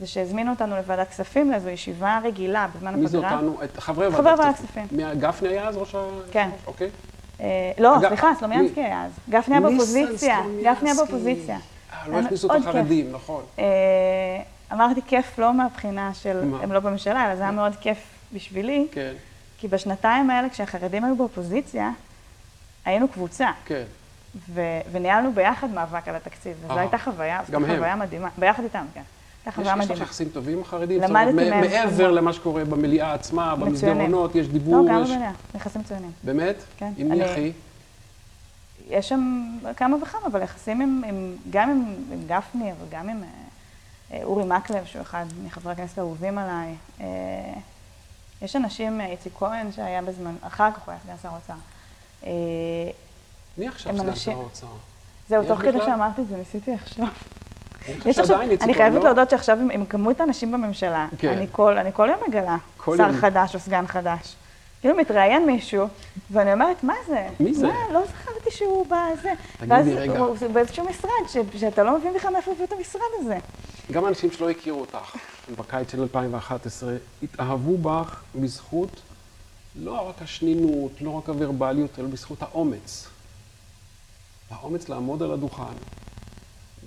זה 0.00 0.06
שהזמינו 0.06 0.50
אותנו 0.50 0.76
לוועדת 0.76 1.08
כספים 1.08 1.50
לאיזו 1.50 1.68
ישיבה 1.68 2.18
רגילה 2.24 2.66
בזמן 2.76 2.88
הפגרה. 2.88 3.02
מי 3.02 3.08
זה 3.08 3.18
אותנו? 3.18 3.56
את 3.64 3.76
חברי 3.78 4.10
חברי 4.12 4.24
ועדת 4.26 4.38
ועדת 4.38 4.54
כספים. 4.54 4.86
כספים. 4.86 5.06
מי- 5.08 5.16
גפני 5.20 5.48
היה 5.48 5.68
אז 5.68 5.76
ראש 5.76 5.94
ה... 5.94 5.98
כן. 6.32 6.50
אוקיי. 6.66 6.90
אה, 7.40 7.72
לא, 7.78 7.96
סליחה, 8.08 8.32
סלומיאנסקי 8.38 8.80
מי? 8.80 8.86
היה 8.86 9.04
אז. 9.04 9.12
גפני 9.30 9.54
היה 9.54 9.60
באופוזיציה. 9.60 10.40
גפני 10.64 10.90
היה 10.90 10.94
באופוזיציה. 10.96 11.56
אה, 11.92 12.08
לא 12.08 12.16
היה 12.16 12.24
הכניסו 12.24 12.56
את. 12.56 12.60
החרדים, 12.60 13.12
נכון. 13.12 13.42
אה, 13.58 13.64
אמרתי 14.72 15.00
כיף 15.06 15.38
לא 15.38 15.54
מהבחינה 15.54 16.14
של? 16.14 16.42
הם 16.62 16.72
לא 16.72 16.80
בממשלה, 16.80 17.26
אלא 17.26 17.36
זה 17.36 17.42
היה 17.42 17.52
מאוד 17.52 17.76
כיף 17.80 17.98
בשבילי, 18.32 18.86
כן, 18.92 19.12
כי 19.58 19.68
בשנתיים 19.68 20.30
האלה, 20.30 20.48
כשהחרדים 20.48 21.04
היו 21.04 21.16
באופוזיציה, 21.16 21.90
היינו 22.84 23.08
קבוצה, 23.08 23.50
כן. 23.64 23.84
ו- 24.54 24.80
וניהלנו 24.92 25.32
ביחד 25.32 25.70
מאבק 25.70 26.08
על 26.08 26.16
התקציב, 26.16 26.56
וזו 26.64 26.74
אה. 26.74 26.80
הייתה 26.80 26.98
חוויה, 26.98 27.40
זו 27.50 27.56
הם. 27.56 27.66
חוויה 27.66 27.96
מדהימה, 27.96 28.28
ביחד 28.38 28.62
איתם, 28.62 28.84
כן. 28.94 29.02
הייתה 29.56 29.62
יש 29.62 29.68
חוויה 29.68 29.84
יש 29.84 29.90
לך. 29.90 30.08
יחסים 30.08 30.28
טובים 30.28 30.56
עם 30.56 30.62
החרדים? 30.62 31.00
למדתי 31.00 31.32
מהם 31.32 31.60
מעבר. 31.60 32.10
למה 32.10 32.32
שקורה 32.32 32.64
במליאה 32.64 33.14
עצמה. 33.14 33.56
במסדרונות, 33.56 34.34
יש 34.34 34.46
לא, 34.46 34.52
דיבור, 34.52 34.88
גם 34.88 35.02
יש... 35.02 35.10
במליאה, 35.10 35.30
יחסים 35.54 35.80
מצוינים. 35.80 36.12
באמת? 36.24 36.56
כן. 36.76 36.92
עם 36.96 37.08
מי 37.08 37.24
הכי? 37.24 37.52
יש 38.88 39.08
שם 39.08 39.44
כמה 39.76 39.96
וכמה, 40.02 40.26
אבל 40.26 40.42
יחסים 40.42 40.80
עם, 40.80 41.02
עם, 41.06 41.36
גם 41.50 41.70
עם, 41.70 41.94
עם 42.12 42.20
גפני, 42.26 42.72
וגם 42.80 43.08
עם 43.08 43.22
אה, 44.12 44.20
אורי 44.24 44.44
מקלב, 44.44 44.84
שהוא 44.84 45.02
אחד 45.02 45.24
מחברי 45.46 45.72
הכנסת 45.72 45.98
האהובים 45.98 46.38
עליי. 46.38 46.74
אה, 47.00 47.06
יש 48.42 48.56
אנשים, 48.56 49.00
אה, 49.00 49.06
איציק 49.06 49.32
כהן, 49.38 49.72
שהיה 49.72 50.02
בזמן, 50.02 50.34
אחר 50.40 50.70
כך 50.72 50.82
הוא 50.86 50.92
היה 50.92 51.00
סגן 51.04 51.14
שר 51.22 51.28
האוצר. 51.28 51.54
אה, 52.26 52.30
מי 53.58 53.68
עכשיו 53.68 53.98
סגן 53.98 54.16
שר 54.16 54.32
האוצר? 54.32 54.66
זהו, 55.28 55.44
תוך 55.48 55.60
כדי? 55.60 55.78
שאמרתי 55.78 56.22
את 56.22 56.28
זה, 56.28 56.36
ניסיתי 56.36 56.74
לחשוב. 56.74 57.08
יש 58.06 58.18
עכשיו, 58.18 58.40
אני 58.60 58.74
חייבת 58.74 58.96
לא? 58.96 59.04
להודות 59.04 59.30
שעכשיו 59.30 59.58
עם, 59.72 59.86
כמות 59.86 60.20
האנשים 60.20 60.52
בממשלה, 60.52 61.08
כן. 61.18 61.28
אני, 61.28 61.46
כל, 61.52 61.78
אני 61.78 61.90
כל 61.92 62.08
יום 62.10 62.20
מגלה 62.28 62.56
שר. 62.84 63.12
חדש 63.12 63.54
או 63.54 63.60
סגן 63.60 63.86
חדש. 63.86 64.36
כאילו 64.80 64.96
מתראיין 64.96 65.46
מישהו, 65.46 65.86
ואני 66.30 66.52
אומרת, 66.52 66.84
מה 66.84 66.94
זה? 67.06 67.26
מי 67.40 67.54
זה? 67.54 67.66
מה, 67.66 67.92
לא 67.92 68.00
זכרתי 68.06 68.50
שהוא 68.50 68.86
בזה. 68.86 69.32
תגידי, 69.58 69.74
ואז 69.74 69.86
רגע. 69.88 70.18
הוא 70.18 70.36
הוא 70.40 70.50
באיזשהו 70.52 70.84
משרד, 70.84 71.10
ש, 71.28 71.60
שאתה 71.60 71.82
לא 71.82 71.98
מבין 71.98 72.14
בכלל 72.14 72.32
מאיפה 72.32 72.50
הביאו 72.50 72.64
את 72.64 72.72
המשרד 72.72 73.02
הזה. 73.18 73.38
גם 73.92 74.06
אנשים 74.06 74.30
שלא 74.30 74.50
הכירו 74.50 74.80
אותך 74.80 75.16
בקיץ 75.58 75.92
של 75.92 76.02
2011, 76.02 76.96
התאהבו 77.22 77.78
בך 77.78 78.22
בזכות 78.34 79.00
לא 79.76 80.08
רק 80.08 80.22
השנינות, 80.22 80.92
לא 81.00 81.10
רק 81.10 81.28
הוורבליות, 81.28 81.98
אלא 81.98 82.08
בזכות 82.08 82.42
האומץ. 82.42 83.08
האומץ 84.50 84.88
לעמוד 84.88 85.22
על 85.22 85.32
הדוכן 85.32 85.62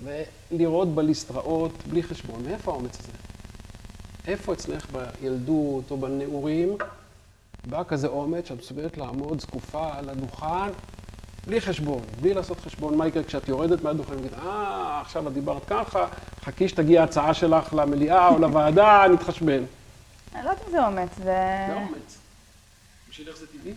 ולראות 0.04 0.96
בליסטראות 0.96 1.72
בלי 1.90 2.04
חשבון. 2.04 2.44
מאיפה 2.46 2.72
האומץ 2.72 3.00
הזה? 3.00 3.12
איפה 4.28 4.54
אצלך 4.54 4.88
בילדות 4.92 5.92
או 5.92 5.98
בנעורים 5.98 6.78
בא 7.66 7.84
כזה 7.88 8.08
אומץ 8.08 8.48
שאת 8.48 8.60
מסוגלת 8.60 8.98
לעמוד 8.98 9.42
זקופה 9.42 9.90
על 9.98 10.10
הדוכן 10.10 10.72
בלי 11.48 11.62
חשבון, 11.62 12.02
בלי 12.22 12.34
לעשות 12.34 12.60
חשבון 12.60 12.98
מה 12.98 13.08
יקרה 13.08 13.24
כשאת 13.24 13.48
יורדת 13.48 13.84
מהדוכן 13.84 14.14
ונגיד, 14.14 14.34
אה, 14.34 15.02
עכשיו 15.02 15.28
את 15.28 15.34
דיברת 15.34 15.62
ככה, 15.68 16.08
חכי 16.44 16.68
שתגיע 16.68 17.02
ההצעה 17.02 17.34
שלך 17.34 17.74
למליאה 17.74 18.28
או 18.28 18.40
לוועדה, 18.40 19.04
נתחשבן. 19.14 19.64
אני 20.36 20.46
לא 20.46 20.50
יודעת 20.50 20.68
אם 20.68 20.72
זה 20.72 20.86
אומץ, 20.86 21.10
זה... 21.18 21.24
זה 21.24 21.76
אומץ. 21.76 22.18
בשבילך 23.10 23.38
זה 23.38 23.46
טבעי? 23.48 23.74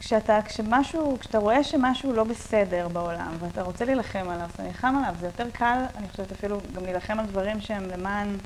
כשאתה, 0.00 0.38
כשמשהו, 0.44 1.16
כשאתה 1.20 1.38
רואה 1.38 1.64
שמשהו 1.64 2.12
לא 2.12 2.24
בסדר 2.24 2.88
בעולם, 2.88 3.36
ואתה 3.38 3.62
רוצה 3.62 3.84
להילחם 3.84 4.28
עליו, 4.30 4.48
אתה 4.54 4.62
נלחם 4.62 4.94
עליו, 4.96 5.14
זה 5.20 5.26
יותר 5.26 5.50
קל, 5.50 5.82
אני 5.96 6.08
חושבת 6.08 6.32
אפילו 6.32 6.60
גם 6.74 6.84
להילחם 6.84 7.20
על 7.20 7.26
דברים 7.26 7.60
שהם 7.60 7.84
למען 7.84 8.36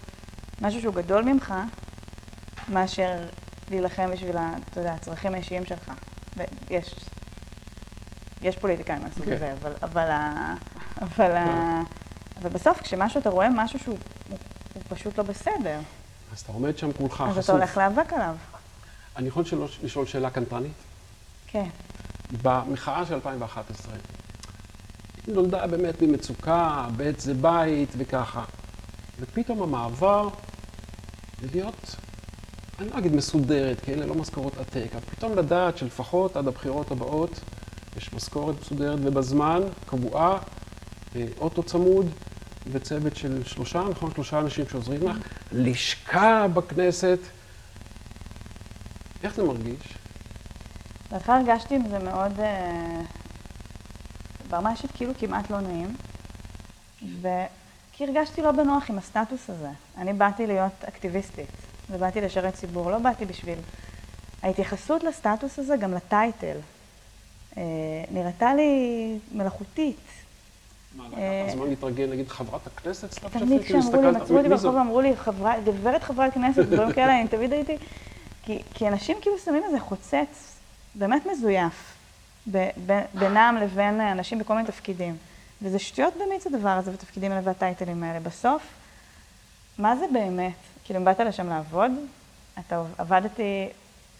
משהו 0.60 0.80
שהוא 0.80 0.94
גדול 0.94 1.24
ממך, 1.24 1.54
מאשר 2.68 3.26
להילחם 3.70 4.10
בשביל, 4.12 4.36
אתה 4.70 4.80
יודע, 4.80 4.92
הצרכים 4.92 5.34
האישיים 5.34 5.64
שלך. 5.64 5.92
ויש, 6.36 6.94
יש 8.42 8.56
פוליטיקאים 8.56 9.02
מהסוג 9.02 9.24
כן. 9.24 9.32
הזה, 9.32 9.52
אבל, 9.52 9.72
אבל, 9.82 10.10
ה, 10.10 10.54
אבל, 11.00 11.36
ה, 11.36 11.80
אבל 12.40 12.50
בסוף, 12.50 12.80
כשמשהו, 12.80 13.20
אתה 13.20 13.30
רואה 13.30 13.48
משהו 13.50 13.78
שהוא 13.78 13.98
הוא, 14.28 14.38
הוא 14.74 14.82
פשוט 14.88 15.18
לא 15.18 15.24
בסדר, 15.24 15.78
אז 16.32 16.40
אתה 16.40 16.52
עומד 16.52 16.78
שם 16.78 16.92
כולך 16.92 17.24
אז 17.28 17.38
אתה. 17.38 17.52
הולך 17.52 17.76
להיאבק 17.76 18.12
עליו. 18.12 18.36
אני 19.16 19.28
יכול 19.28 19.44
לשאול 19.82 20.06
שאלה 20.06 20.30
קנטרנית? 20.30 20.93
כן. 21.54 21.68
במחאה 22.42 23.06
של 23.06 23.14
2011, 23.14 23.94
היא 25.26 25.34
נולדה 25.34 25.66
באמת 25.66 26.02
ממצוקה, 26.02 26.86
בית 26.96 27.20
זה 27.20 27.34
בית 27.34 27.88
וככה. 27.96 28.44
ופתאום 29.20 29.62
המעבר 29.62 30.28
להיות, 31.42 31.96
אני 32.80 32.88
לא 32.88 32.98
אגיד 32.98 33.14
מסודרת, 33.14 33.80
כי 33.80 33.94
אלה 33.94 34.06
לא 34.06 34.14
משכורות 34.14 34.58
עתק, 34.58 34.88
אבל 34.92 35.04
פתאום 35.16 35.38
לדעת 35.38 35.78
שלפחות 35.78 36.36
עד 36.36 36.48
הבחירות 36.48 36.90
הבאות 36.90 37.40
יש 37.96 38.12
משכורת 38.12 38.60
מסודרת 38.60 38.98
ובזמן, 39.02 39.60
קבועה, 39.86 40.38
אה, 41.16 41.26
אוטו 41.38 41.62
צמוד 41.62 42.06
וצוות 42.72 43.16
של 43.16 43.44
שלושה, 43.44 43.84
נכון? 43.90 44.10
שלושה 44.14 44.38
אנשים 44.38 44.64
שעוזרים 44.70 45.02
לך, 45.02 45.16
לשכה 45.52 46.46
בכנסת. 46.48 47.18
איך 49.22 49.34
זה 49.34 49.42
מרגיש? 49.42 50.03
בהתחלה 51.14 51.36
הרגשתי 51.36 51.74
עם 51.74 51.88
זה 51.88 51.98
מאוד, 51.98 52.40
אה, 52.40 53.00
ברמה 54.50 54.70
אישית 54.72 54.90
כאילו 54.94 55.12
כמעט 55.18 55.50
לא 55.50 55.60
נעים, 55.60 55.94
וכי 57.20 58.04
הרגשתי 58.04 58.42
לא 58.42 58.52
בנוח 58.52 58.90
עם 58.90 58.98
הסטטוס 58.98 59.50
הזה. 59.50 59.68
אני 59.98 60.12
באתי 60.12 60.46
להיות 60.46 60.84
אקטיביסטית, 60.88 61.48
ובאתי 61.90 62.20
לשרת 62.20 62.54
ציבור, 62.54 62.90
לא 62.90 62.98
באתי 62.98 63.24
בשביל... 63.24 63.58
ההתייחסות 64.42 65.04
לסטטוס 65.04 65.58
הזה, 65.58 65.76
גם 65.76 65.94
לטייטל, 65.94 66.56
אה, 67.56 67.62
נראתה 68.10 68.54
לי 68.54 68.72
מלאכותית. 69.32 69.96
מה, 70.96 71.04
אה, 71.16 71.42
לקח 71.46 71.54
זמן 71.56 71.66
להתרגל, 71.68 72.10
נגיד, 72.10 72.28
חברת 72.28 72.66
הכנסת 72.66 73.12
סתיו 73.12 73.30
תמיד 73.30 73.62
שפיר? 73.62 73.80
כאילו, 73.80 73.80
כשאמרו 73.80 74.10
לי, 74.10 74.16
עצרו 74.16 74.36
אותי? 74.36 74.48
ברחוב 74.48 74.74
ואמרו 74.74 75.00
לי, 75.00 75.16
"חברה- 75.16 75.60
גברת 75.60 76.02
חברת 76.02 76.34
כנסת, 76.34 76.58
דברים 76.64 76.92
כאלה, 76.92 77.20
אני 77.20 77.28
תמיד 77.28 77.52
הייתי... 77.52 77.76
כי, 78.42 78.62
כי 78.74 78.88
אנשים 78.88 79.16
כאילו 79.20 79.38
שמים 79.38 79.62
איזה 79.64 79.80
חוצץ 79.80 80.53
באמת 80.94 81.22
מזויף 81.32 81.94
בינם 83.14 83.58
לבין 83.62 84.00
אנשים 84.00 84.38
בכל 84.38 84.54
מיני 84.54 84.66
תפקידים. 84.68 85.16
וזה 85.62 85.78
שטויות 85.78 86.14
במיץ 86.26 86.46
הדבר 86.46 86.68
הזה, 86.68 86.90
בתפקידים 86.90 87.32
האלה 87.32 87.42
והטייטלים 87.44 88.02
האלה. 88.02 88.20
בסוף, 88.20 88.62
מה 89.78 89.96
זה 89.96 90.04
באמת? 90.12 90.52
כאילו, 90.84 91.00
אם 91.00 91.04
באת 91.04 91.20
לשם 91.20 91.48
לעבוד, 91.48 91.90
אתה 92.58 92.82
עבדתי, 92.98 93.68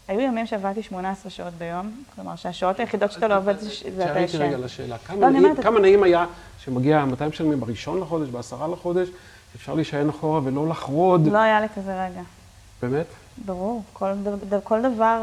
היו 0.08 0.20
ימים 0.20 0.46
שעבדתי 0.46 0.82
18 0.82 1.30
שעות 1.30 1.54
ביום, 1.54 2.02
כלומר 2.14 2.36
שהשעות 2.36 2.80
היחידות 2.80 3.12
שאתה 3.12 3.28
לא 3.28 3.36
עובד 3.36 3.58
זה 3.58 3.68
אתה 3.68 3.74
תשאלי 4.14 4.20
ישן. 4.24 4.42
רגע 4.42 4.58
לשאלה. 4.58 4.98
כמה 4.98 5.16
לא, 5.20 5.30
נעים- 5.30 5.62
כמה 5.62 5.80
נעים 5.80 6.02
היה 6.02 6.26
שמגיע, 6.58 7.04
מתי 7.04 7.26
משלמים? 7.26 7.60
בראשון 7.60 8.00
לחודש, 8.00 8.28
בעשרה 8.28 8.68
לחודש? 8.68 9.08
אפשר 9.56 9.74
להישען 9.74 10.08
אחורה 10.08 10.40
ולא 10.44 10.68
לחרוד. 10.68 11.26
לא 11.26 11.38
היה 11.38 11.60
לי 11.60 11.66
כזה 11.76 12.04
רגע. 12.06 12.22
באמת? 12.82 13.06
ברור, 13.44 13.82
כל 14.64 14.82
דבר, 14.82 15.22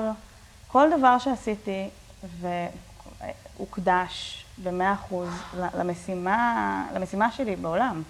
כל 0.71 0.89
דבר 0.97 1.17
שעשיתי 1.17 1.89
והוקדש 3.57 4.45
במאה 4.63 4.93
אחוז 4.93 5.29
למשימה, 5.77 6.87
למשימה 6.95 7.31
שלי 7.31 7.55
בעולם, 7.55 8.03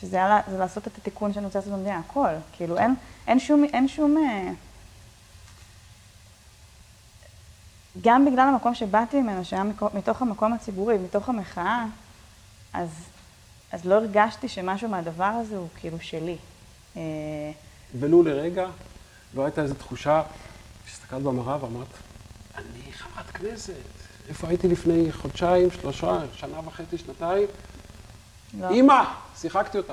שזה 0.00 0.16
היה 0.16 0.40
זה 0.50 0.58
לעשות 0.58 0.86
את 0.86 0.98
התיקון 0.98 1.32
שאני 1.32 1.46
רוצה 1.46 1.58
לעשות 1.58 1.72
במדינה, 1.72 1.98
הכל. 1.98 2.28
כאילו, 2.52 2.78
אין, 2.78 2.94
אין 3.26 3.38
שום, 3.38 3.64
אין 3.64 3.88
שום... 3.88 4.16
אה, 4.16 4.50
גם 8.02 8.24
בגלל 8.24 8.48
המקום 8.48 8.74
שבאתי 8.74 9.20
ממנו, 9.20 9.44
שהיה 9.44 9.62
מתוך 9.94 10.22
המקום 10.22 10.52
הציבורי, 10.52 10.98
מתוך 10.98 11.28
המחאה, 11.28 11.84
אז, 12.72 12.88
אז 13.72 13.84
לא 13.84 13.94
הרגשתי 13.94 14.48
שמשהו 14.48 14.88
מהדבר 14.88 15.24
הזה 15.24 15.56
הוא 15.56 15.68
כאילו 15.76 16.00
שלי. 16.00 16.36
אה, 16.96 17.02
ולו 17.98 18.22
לרגע 18.22 18.66
לא 19.34 19.44
הייתה 19.44 19.62
איזו 19.62 19.74
תחושה 19.74 20.22
שהסתכלת 20.92 21.22
במראה 21.22 21.64
ואמרת, 21.64 21.86
אני 22.56 22.92
חברת 22.92 23.30
כנסת. 23.30 23.72
איפה 24.28 24.48
הייתי 24.48 24.68
לפני 24.68 25.12
חודשיים, 25.12 25.70
שלושה, 25.70 26.18
שנה 26.32 26.60
וחצי, 26.64 26.98
שנתיים? 26.98 27.46
לא. 28.60 28.68
אימא! 28.68 29.04
שיחקתי 29.36 29.78
אותה. 29.78 29.92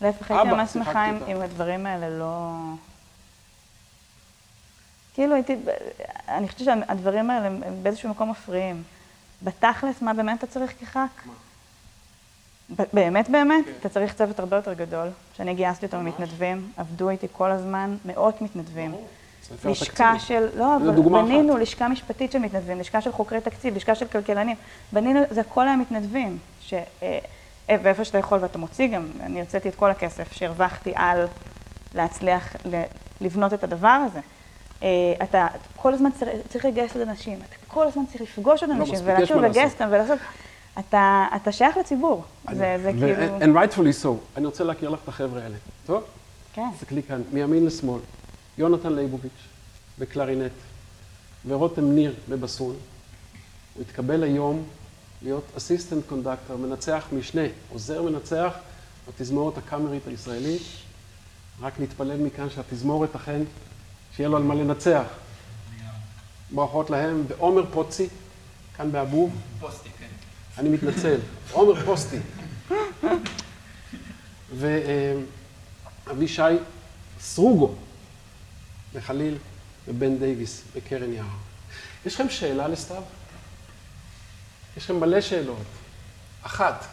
להפך, 0.00 0.30
הייתי 0.30 0.48
ממש 0.48 0.70
שמחה 0.70 1.10
אם, 1.10 1.40
הדברים 1.42 1.86
האלה 1.86 2.18
לא... 2.18 2.52
כאילו 5.14 5.34
הייתי, 5.34 5.56
אני 6.28 6.48
חושבת 6.48 6.64
שהדברים 6.64 7.30
האלה 7.30 7.46
הם 7.46 7.62
הם 7.66 7.82
באיזשהו 7.82 8.08
מקום 8.08 8.30
מפריעים. 8.30 8.82
בתכלס, 9.42 10.02
מה 10.02 10.14
באמת 10.14 10.38
אתה 10.38 10.46
צריך 10.46 10.72
כח"כ? 10.80 11.28
באמת 12.92 13.28
באמת, 13.28 13.64
כן. 13.64 13.72
אתה 13.80 13.88
צריך 13.88 14.14
צוות 14.14 14.38
הרבה 14.38 14.56
יותר 14.56 14.72
גדול, 14.72 15.08
שאני 15.36 15.54
גייסתי 15.54 15.86
אותו. 15.86 15.98
ממתנדבים, 15.98 16.72
עבדו 16.76 17.10
איתי 17.10 17.26
כל 17.32 17.50
הזמן 17.50 17.96
מאות 18.04 18.42
מתנדבים. 18.42 18.94
לשכה. 19.64 20.18
של, 20.18 20.48
לא, 20.56 20.78
בנינו 20.94 21.52
אחת. 21.52 21.62
לשכה 21.62 21.88
משפטית 21.88 22.32
של 22.32 22.38
מתנדבים, 22.38 22.80
לשכה 22.80 23.00
של 23.00 23.12
חוקרי 23.12 23.40
תקציב, 23.40 23.76
לשכה 23.76 23.94
של 23.94 24.06
כלכלנים. 24.06 24.56
בנינו, 24.92 25.20
זה 25.30 25.40
הכל 25.40 25.68
היה 25.68 25.76
מתנדבים. 25.76 26.38
ש, 26.60 26.74
אה, 27.02 27.18
ואיפה 27.82 28.04
שאתה 28.04 28.18
יכול 28.18 28.38
ואתה 28.42 28.58
מוציא 28.58 28.88
גם, 28.88 29.06
אני 29.20 29.40
הרציתי 29.40 29.68
את 29.68 29.74
כל 29.74 29.90
הכסף 29.90 30.32
שהרווחתי 30.32 30.92
על 30.94 31.26
להצליח 31.94 32.56
לבנות 33.20 33.54
את 33.54 33.64
הדבר 33.64 33.88
הזה. 34.06 34.20
אה, 34.82 34.88
אתה 35.22 35.46
כל 35.76 35.94
הזמן 35.94 36.10
צריך, 36.48 36.64
לגייס 36.64 36.96
עוד 36.96 37.08
אנשים, 37.08 37.38
אתה 37.38 37.56
כל 37.68 37.86
הזמן 37.86 38.02
צריך 38.06 38.22
לפגוש 38.22 38.62
עוד 38.62 38.70
לא 38.70 38.76
אנשים, 38.76 38.94
יש 38.94 39.00
ולשוב 39.04 39.38
לגייס. 39.38 39.72
אותם 39.72 39.88
ולעשות. 39.90 40.18
אתה, 40.78 41.26
אתה 41.36 41.52
שייך 41.52 41.76
לציבור. 41.76 42.24
זה, 42.52 42.76
זה 42.82 42.92
כאילו... 42.92 43.38
And 43.38 43.56
rightfully 43.56 44.04
so. 44.04 44.08
אני 44.36 44.46
רוצה 44.46 44.64
להכיר 44.64 44.88
לך 44.88 45.00
את 45.02 45.08
החבר'ה 45.08 45.42
האלה. 45.42 45.56
טוב? 45.86 46.02
כן. 46.52 46.66
תסתכלי 46.76 47.02
כאן, 47.02 47.22
מימין 47.32 47.66
לשמאל, 47.66 48.00
יונתן 48.58 48.92
ליבוביץ' 48.92 49.32
בקלרינט, 49.98 50.52
ורותם 51.46 51.92
ניר 51.92 52.14
בבסון. 52.28 52.76
הוא 53.74 53.82
התקבל 53.82 54.22
היום 54.22 54.64
להיות 55.22 55.44
אסיסטנט 55.56 56.02
קונדקטור, 56.08 56.56
מנצח 56.56 57.06
משנה, 57.12 57.42
עוזר 57.70 58.02
מנצח 58.02 58.54
בתזמורת 59.08 59.58
הקאמרית 59.58 60.06
הישראלית. 60.06 60.62
רק 61.60 61.80
נתפלל 61.80 62.16
מכאן 62.16 62.50
שהתזמורת 62.50 63.14
אכן, 63.14 63.42
שיהיה 64.16 64.28
לו 64.28 64.36
על 64.36 64.42
מה 64.42 64.54
לנצח. 64.54 65.04
ברכות 66.50 66.90
להם, 66.90 67.24
ועומר 67.28 67.64
פוצי, 67.72 68.08
כאן 68.76 68.92
באבוב. 68.92 69.34
פוסטי, 69.60 69.88
כן. 69.98 70.06
אני 70.58 70.68
מתנצל, 70.68 71.18
עומר 71.52 71.84
פוסטי. 71.84 72.18
ואבישי 76.06 76.42
סרוגו 77.20 77.74
בחליל 78.94 79.38
ובן 79.88 80.18
דייוויס 80.18 80.62
בקרן 80.76 81.12
יער. 81.12 81.24
יש 82.06 82.14
לכם 82.14 82.28
שאלה 82.28 82.68
לסתיו? 82.68 83.02
יש 84.76 84.84
לכם 84.84 85.00
מלא 85.00 85.20
שאלות. 85.20 85.56
אחת. 86.42 86.84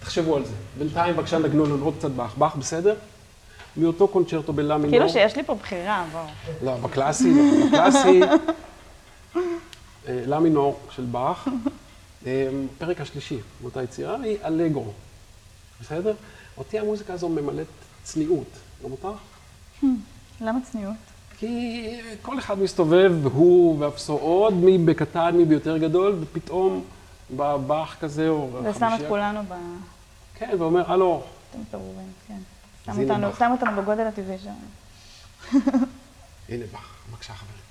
תחשבו 0.00 0.36
על 0.36 0.44
זה. 0.44 0.54
בינתיים 0.78 1.16
בבקשה 1.16 1.38
נגנו 1.38 1.64
לנו 1.64 1.84
עוד 1.84 1.94
קצת. 1.98 2.10
באך 2.10 2.56
בסדר? 2.56 2.94
מאותו 3.76 4.08
קונצ'רטו 4.08 4.52
בלה 4.52 4.76
מינור. 4.76 4.90
כאילו 4.90 5.08
שיש 5.08 5.36
לי 5.36 5.42
פה 5.44 5.54
בחירה, 5.54 6.06
בואו. 6.12 6.26
לא, 6.62 6.76
בקלאסי, 6.76 7.34
לא, 7.34 7.66
בקלאסי, 7.66 8.20
אה, 10.08 10.22
לה 10.26 10.40
מינור 10.40 10.80
של 10.90 11.02
באך, 11.04 11.48
אה, 12.26 12.48
הפרק 12.76 13.00
השלישי 13.00 13.38
באותה 13.60 13.82
יצירה 13.82 14.16
היא 14.22 14.36
אלגרו, 14.44 14.92
בסדר? 15.80 16.14
אותי 16.56 16.78
המוזיקה 16.78 17.12
הזו 17.12 17.28
ממלאת 17.28 17.66
צניעות, 18.04 18.46
גם 18.84 18.90
אותך? 18.90 19.08
למה 20.40 20.58
צניעות? 20.72 20.94
כי 21.38 21.80
כל 22.22 22.38
אחד 22.38 22.58
מסתובב, 22.58 23.12
הוא 23.32 23.78
ואפסו 23.78 24.12
עוד, 24.14 24.54
מי 24.54 24.78
בקטן, 24.78 25.36
מי 25.36 25.44
ביותר 25.44 25.78
גדול, 25.78 26.18
ופתאום 26.20 26.84
בא 27.30 27.56
באך 27.56 27.96
כזה, 28.00 28.28
או 28.28 28.48
ושם 28.52 28.68
את 28.70 28.74
חמישייה- 28.76 29.08
כולנו 29.08 29.40
ב... 29.48 29.54
כן, 30.34 30.50
ואומר, 30.58 30.92
הלו, 30.92 31.22
אתם 31.50 31.58
פירורים, 31.70 32.12
כן. 32.28 32.38
שם 33.38 33.50
אותנו, 33.52 33.82
בגודל 33.82 34.06
הטבעי 34.06 34.36
שלנו. 34.38 34.56
הנה 36.48 36.64
באך, 36.72 36.94
בבקשה 37.10 37.32
חברים. 37.34 37.63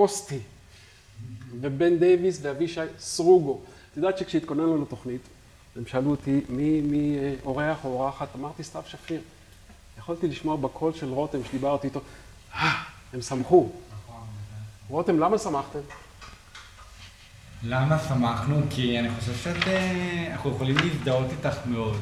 פוסטי 0.00 0.38
ובן 1.60 1.98
דייוויס 1.98 2.38
ואבישי 2.42 2.80
סרוגו. 2.98 3.60
את 3.92 3.96
יודעת 3.96 4.18
שכשהתכוננו 4.18 4.82
לתוכנית, 4.82 5.20
הם 5.76 5.86
שאלו 5.86 6.10
אותי 6.10 6.40
מי, 6.48 6.80
מי 6.80 7.18
אה, 7.18 7.34
אורח 7.44 7.84
או 7.84 7.88
אורחת, 7.88 8.28
אמרתי 8.36 8.64
סתיו 8.64 8.82
שפיר. 8.86 9.20
יכולתי 9.98 10.28
לשמוע 10.28 10.56
בקול 10.56 10.92
של 10.92 11.08
רותם 11.08 11.38
שדיברתי 11.44 11.86
איתו, 11.86 12.00
אה, 12.54 12.82
הם 13.12 13.22
שמחו. 13.22 13.68
רותם, 14.88 15.18
למה 15.18 15.38
שמחתם? 15.38 15.78
למה 17.62 17.98
שמחנו? 18.08 18.56
כי 18.70 18.98
אני 18.98 19.10
חושב 19.10 19.34
שאנחנו 19.34 20.50
יכולים 20.50 20.76
להזדהות 20.76 21.30
איתך 21.30 21.56
מאוד. 21.66 21.96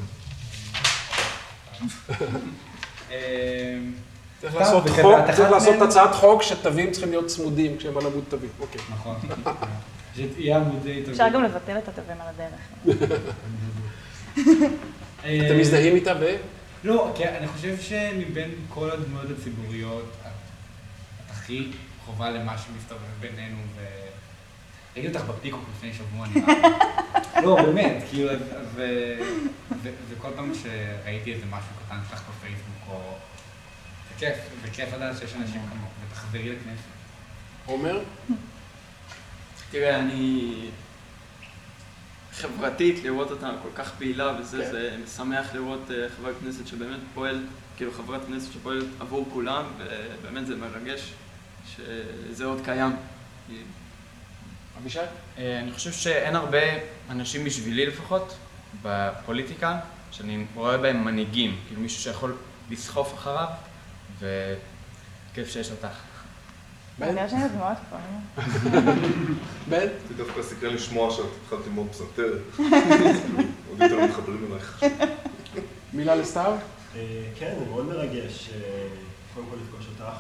אה, 4.45 4.51
צריך 4.51 4.55
לעשות 4.55 4.89
חוק, 4.89 5.17
צריך? 5.37 5.83
הצעת 5.83 6.15
חוק 6.15 6.43
שתווים 6.43 6.91
צריכים 6.91 7.11
להיות 7.11 7.27
צמודים 7.27 7.77
כשהם 7.77 7.99
על 7.99 8.07
עמוד 8.07 8.25
תווים. 8.29 8.51
אוקיי. 8.61 8.81
נכון. 8.91 9.17
שיהיה 10.17 10.57
עמודי 10.57 11.01
תווים. 11.01 11.11
אפשר 11.11 11.29
גם 11.35 11.43
לבטל 11.43 11.79
את 11.79 11.89
התווים 11.89 12.17
על 12.21 12.27
הדרך. 12.29 12.61
אה, 15.25 15.47
אתם 15.47 15.59
מזדהים 15.59 15.95
איתה 15.95 16.15
ב... 16.15 16.37
לא, 16.85 17.13
כי 17.15 17.25
אני 17.25 17.49
חושב 17.49 17.81
שמבין 17.81 18.51
כל 18.69 18.91
הדמויות 18.91 19.27
הציבוריות, 19.39 20.17
את 20.21 21.31
הכי 21.31 21.71
קרובה 22.05 22.31
למה 22.31 22.59
שמסתובב 22.59 23.01
בינינו, 23.21 23.57
ו... 23.77 23.81
ראיתי 24.97 25.17
אותך 25.17 25.29
בפיקוק 25.29 25.61
לפני 25.77 25.93
שבוע, 25.93 26.27
נראה 26.35 26.55
לי. 26.55 27.43
לא, 27.47 27.63
באמת, 27.63 28.05
כאילו, 28.11 28.33
ו- 28.75 29.19
ו- 29.83 29.91
וכל 30.09 30.29
פעם 30.37 30.53
שראיתי 30.55 31.33
איזה 31.33 31.47
משהו 31.47 31.71
קטן 31.87 31.97
שלך 32.11 32.23
בפייסבוק, 32.29 32.89
או... 32.89 33.15
כיף, 34.19 34.37
זה 34.63 34.71
כיף 34.71 34.95
לדעת 34.95 35.19
שיש 35.19 35.35
אנשים 35.35 35.61
כמוך, 35.71 35.91
ותחזרי 36.09 36.49
לכנסת. 36.49 36.89
עומר? 37.67 38.01
תראה, 39.71 39.99
אני... 39.99 40.55
חברתית, 42.33 43.05
לראות 43.05 43.31
אותה 43.31 43.51
כל 43.63 43.69
כך 43.75 43.95
פעילה 43.99 44.33
וזה, 44.41 44.65
כן. 44.65 44.71
זה 44.71 44.97
משמח 45.05 45.55
לראות 45.55 45.91
אה, 45.91 46.09
חבר 46.17 46.35
כנסת 46.35 46.67
שבאמת 46.67 46.99
פועל, 47.15 47.45
כאילו 47.77 47.93
חברת 47.93 48.21
כנסת 48.27 48.53
שפועלת 48.53 48.87
עבור 49.01 49.29
כולם, 49.33 49.65
ובאמת 49.79 50.47
זה 50.47 50.57
מרגש 50.57 51.13
שזה 51.77 52.45
עוד 52.45 52.61
קיים. 52.65 52.97
אבישי? 54.79 54.99
אה, 55.39 55.61
אני 55.61 55.73
חושב 55.73 55.93
שאין 55.93 56.37
הרבה 56.37 56.59
אנשים 57.11 57.45
בשבילי 57.45 57.87
לפחות, 57.87 58.37
בפוליטיקה, 58.83 59.81
שאני 60.11 60.45
רואה 60.55 60.79
בהם 60.79 61.05
מנהיגים, 61.05 61.59
כאילו 61.67 61.81
מישהו 61.81 62.03
שיכול 62.03 62.37
לסחוף 62.71 63.15
אחריו, 63.15 63.49
וכיף 64.19 65.49
שיש 65.49 65.71
אותך. 65.71 65.97
בן? 66.99 67.19
אני 67.19 67.29
חושבת 67.29 67.51
דמעות 67.51 67.79
פה. 67.91 67.97
בן? 69.71 69.87
אותי 70.03 70.15
דווקא 70.17 70.43
סקרן 70.43 70.75
לשמוע 70.75 71.11
שאת 71.11 71.25
התחלת 71.43 71.61
ללמוד 71.67 71.87
פסנתר. 71.91 72.39
עוד 73.71 73.81
יותר 73.81 74.05
מתחברים 74.05 74.47
אלייך. 74.51 74.85
מילה 75.93 76.15
לסתיו? 76.15 76.53
אה, 76.97 77.01
כן, 77.39 77.55
זה 77.59 77.65
מאוד 77.71 77.87
מרגש, 77.87 78.51
אה, 78.55 78.89
קודם 79.35 79.47
כל 79.51 79.57
לפגוש 79.57 79.87
אותך, 79.89 80.19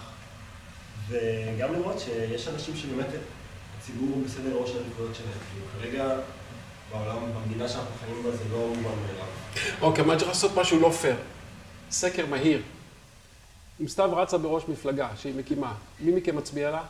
וגם 1.08 1.72
לראות 1.72 1.98
שיש 1.98 2.48
אנשים 2.48 2.76
שבאמת 2.76 3.06
הציבור 3.78 4.08
הוא 4.14 4.24
בסדר 4.24 4.56
ראש 4.56 4.70
העדיפויות 4.70 5.14
שלהם. 5.14 5.30
כאילו, 5.52 5.66
כרגע 5.80 6.14
בעולם, 6.92 7.16
במדינה 7.34 7.68
שאנחנו 7.68 7.90
חיים 8.00 8.22
בה, 8.22 8.36
זה 8.36 8.44
לא 8.52 8.68
מובן 8.68 8.82
מאליו. 8.82 9.26
אוקיי, 9.80 10.04
מה 10.04 10.16
צריך 10.16 10.28
לעשות 10.28 10.56
משהו 10.56 10.80
לא 10.80 10.90
פייר? 10.90 11.16
סקר 11.90 12.26
מהיר. 12.26 12.62
אם 13.80 13.88
סתיו 13.88 14.16
רצה 14.16 14.38
בראש 14.38 14.62
מפלגה 14.68 15.08
שהיא 15.16 15.34
מקימה, 15.34 15.74
מי 16.00 16.12
מכם 16.12 16.36
מצביע 16.36 16.70
לה? 16.70 16.82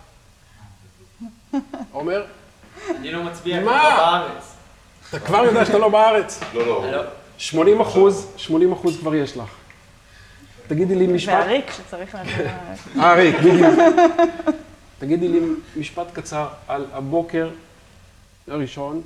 עומר? 1.93 2.25
אני 2.91 3.13
לא 3.13 3.23
מצביע 3.23 3.61
מה? 3.61 3.81
כמו 3.81 3.97
בארץ. 3.97 4.55
אתה 5.09 5.21
כבר 5.21 5.39
יודע 5.45 5.65
שאתה 5.65 5.79
לא 5.79 5.89
בארץ. 5.89 6.41
לא, 6.55 6.67
לא. 6.67 6.91
לא. 6.91 7.03
80 7.39 7.81
אחוז, 7.81 8.27
80 8.37 8.73
אחוז 8.73 8.99
כבר 9.01 9.15
יש 9.15 9.37
לך. 9.37 9.55
תגידי 10.67 10.95
לי 10.95 11.07
משפט... 11.07 11.33
והריק 11.33 11.71
שצריך 11.77 12.15
להגיד. 12.15 12.47
אה, 12.97 13.15
ריק, 13.15 13.37
בדיוק. 13.37 13.75
תגידי 14.99 15.29
לי 15.29 15.41
משפט 15.77 16.07
קצר 16.13 16.49
על 16.69 16.87
הבוקר 16.93 17.51
הראשון, 18.49 19.03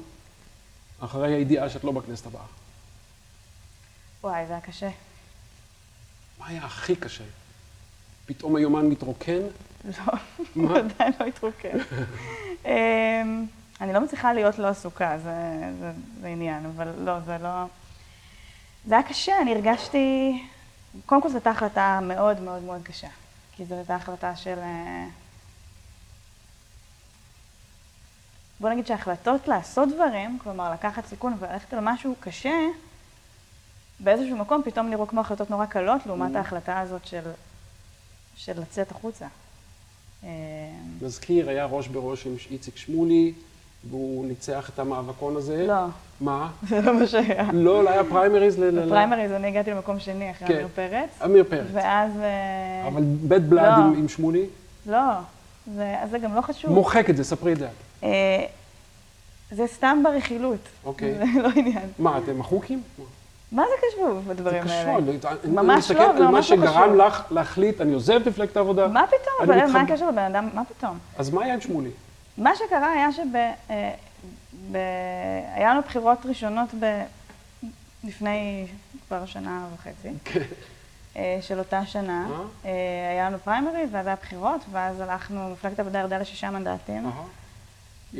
אחרי 1.00 1.34
הידיעה 1.34 1.70
שאת 1.70 1.84
לא 1.84 1.92
בכנסת 1.92 2.26
הבאה. 2.26 2.42
וואי, 4.22 4.46
זה 4.46 4.52
היה 4.52 4.60
קשה. 4.60 4.88
מה 6.38 6.46
היה 6.46 6.64
הכי 6.64 6.96
קשה? 6.96 7.24
פתאום 8.26 8.56
היומן 8.56 8.86
מתרוקן? 8.86 9.40
לא? 9.84 10.12
הוא 10.54 10.76
עדיין 10.76 11.12
לא 11.20 11.26
התרוקן. 11.26 11.78
אמ, 12.64 13.46
אני 13.80 13.92
לא 13.92 14.00
מצליחה 14.00 14.32
להיות 14.32 14.58
לא 14.58 14.66
עסוקה, 14.66 15.18
זה, 15.18 15.32
זה, 15.80 15.92
זה 16.20 16.28
עניין, 16.28 16.66
אבל 16.66 16.88
לא, 16.98 17.20
זה 17.20 17.36
לא... 17.42 17.64
זה 18.86 18.94
היה 18.94 19.02
קשה, 19.02 19.42
אני 19.42 19.54
הרגשתי... 19.54 20.38
קודם 21.06 21.22
כל 21.22 21.28
זו 21.28 21.34
הייתה 21.34 21.50
החלטה 21.50 22.00
מאוד 22.02 22.40
מאוד 22.40 22.62
מאוד 22.62 22.82
קשה. 22.82 23.08
כי 23.56 23.64
זו 23.64 23.74
הייתה 23.74 23.94
החלטה 23.94 24.36
של... 24.36 24.58
אה, 24.58 25.06
בוא 28.60 28.70
נגיד 28.70 28.86
שההחלטות 28.86 29.48
לעשות 29.48 29.88
דברים, 29.88 30.38
כלומר 30.42 30.72
לקחת 30.72 31.06
סיכון 31.06 31.36
וללכת 31.38 31.72
על 31.72 31.80
משהו 31.82 32.14
קשה, 32.20 32.54
באיזשהו 34.00 34.36
מקום 34.36 34.62
פתאום 34.64 34.90
נראו 34.90 35.06
כמו 35.06 35.20
החלטות 35.20 35.50
נורא 35.50 35.66
קלות, 35.66 36.06
לעומת 36.06 36.36
ההחלטה 36.36 36.80
הזאת 36.80 37.06
של, 37.06 37.20
של 38.44 38.60
לצאת 38.60 38.90
החוצה. 38.90 39.26
אה, 40.24 40.28
נזכיר, 41.02 41.48
היה 41.48 41.64
ראש 41.64 41.88
בראש 41.88 42.26
עם 42.26 42.34
איציק 42.50 42.76
שמולי, 42.76 43.32
והוא 43.90 44.26
ניצח 44.26 44.70
את 44.74 44.78
המאבקון 44.78 45.36
הזה. 45.36 45.66
לא, 45.66 45.84
מה? 46.20 46.50
זה 46.68 46.80
לא 46.80 47.00
מה 47.00 47.06
שהיה. 47.06 47.48
לא, 47.52 47.84
לא 47.84 47.90
היה 47.90 48.04
פריימריז 48.04 48.58
ל... 48.58 48.86
בפריימריז 48.86 49.32
אני 49.32 49.48
הגעתי 49.48 49.70
למקום 49.70 50.00
שני 50.00 50.30
אחרי 50.30 50.48
כן. 50.48 50.54
עמיר 50.54 50.68
פרץ, 50.74 51.22
עמיר 51.22 51.44
פרץ. 51.44 51.66
ואז... 51.72 52.12
אה, 52.20 52.88
אבל 52.88 53.02
בית 53.02 53.42
בלעד 53.42 53.78
לא. 53.78 53.84
עם, 53.84 54.08
שמולי? 54.08 54.46
לא, 54.86 55.12
אז 55.76 56.10
זה 56.10 56.18
גם 56.18 56.34
לא 56.34 56.40
חשוב. 56.40 56.72
מוחק 56.72 57.10
את 57.10 57.16
זה, 57.16 57.24
ספרי 57.24 57.52
את 57.52 57.58
זה. 57.58 57.68
אה, 58.02 58.44
זה 59.50 59.66
סתם 59.66 60.02
ברכילות. 60.04 60.60
אוקיי. 60.84 61.14
זה 61.14 61.42
לא 61.42 61.48
עניין. 61.56 61.88
מה, 61.98 62.18
אתם 62.18 62.38
מחוקים? 62.38 62.82
מה 63.52 63.62
זה 63.68 63.86
קשור 63.88 64.20
זה 64.26 64.34
בדברים 64.34 64.62
קשור. 64.64 64.74
האלה? 64.76 64.94
אני- 64.98 65.18
אני 65.44 65.52
ממש 65.52 65.78
מסתכל 65.78 65.98
לא, 66.02 66.10
על 66.10 66.16
זה 66.18 66.24
מה 66.24 66.30
לא 66.30 66.42
שגרם 66.42 66.66
קשור. 66.84 66.94
לך 67.06 67.22
להחליט, 67.30 67.80
אני 67.80 67.92
עוזב 67.94 68.14
את 68.14 68.26
מפלגת 68.28 68.56
העבודה. 68.56 68.88
מה 68.88 69.04
פתאום? 69.06 69.56
מה 69.72 69.80
הקשר 69.80 70.08
לבן 70.08 70.22
אדם? 70.22 70.48
מה 70.54 70.62
פתאום? 70.64 70.98
אז 71.18 71.30
מה 71.30 71.44
היה 71.44 71.54
עם 71.54 71.60
שמולי? 71.60 71.90
מה 72.38 72.50
שקרה 72.56 72.92
היה 72.92 73.12
שב... 73.12 73.22
אה, 73.70 73.92
ב... 74.72 74.76
היה 75.54 75.70
לנו 75.70 75.80
בחירות 75.82 76.18
ראשונות 76.26 76.68
ב... 76.80 77.02
לפני 78.04 78.66
כבר 79.08 79.26
שנה 79.26 79.66
וחצי, 79.74 80.08
אה, 81.16 81.38
של 81.40 81.58
אותה 81.58 81.86
שנה. 81.86 82.26
אה? 82.64 82.70
היה 83.10 83.26
לנו 83.30 83.38
פריימריז, 83.38 83.88
ואז 83.92 84.06
היה 84.06 84.16
בחירות, 84.22 84.60
ואז 84.72 85.00
הלכנו, 85.00 85.50
מפלגת 85.50 85.78
העבודה 85.78 85.98
ירדה 85.98 86.18
לשישה 86.18 86.50
מנדטים, 86.50 87.10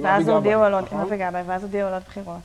ואז 0.02 0.28
הודיעו 0.28 0.62
על 0.62 0.74
עוד, 0.74 0.84
נכון? 0.84 1.06
ואז 1.46 1.62
הודיעו 1.62 1.88
על 1.88 1.94
עוד 1.94 2.02
בחירות. 2.08 2.40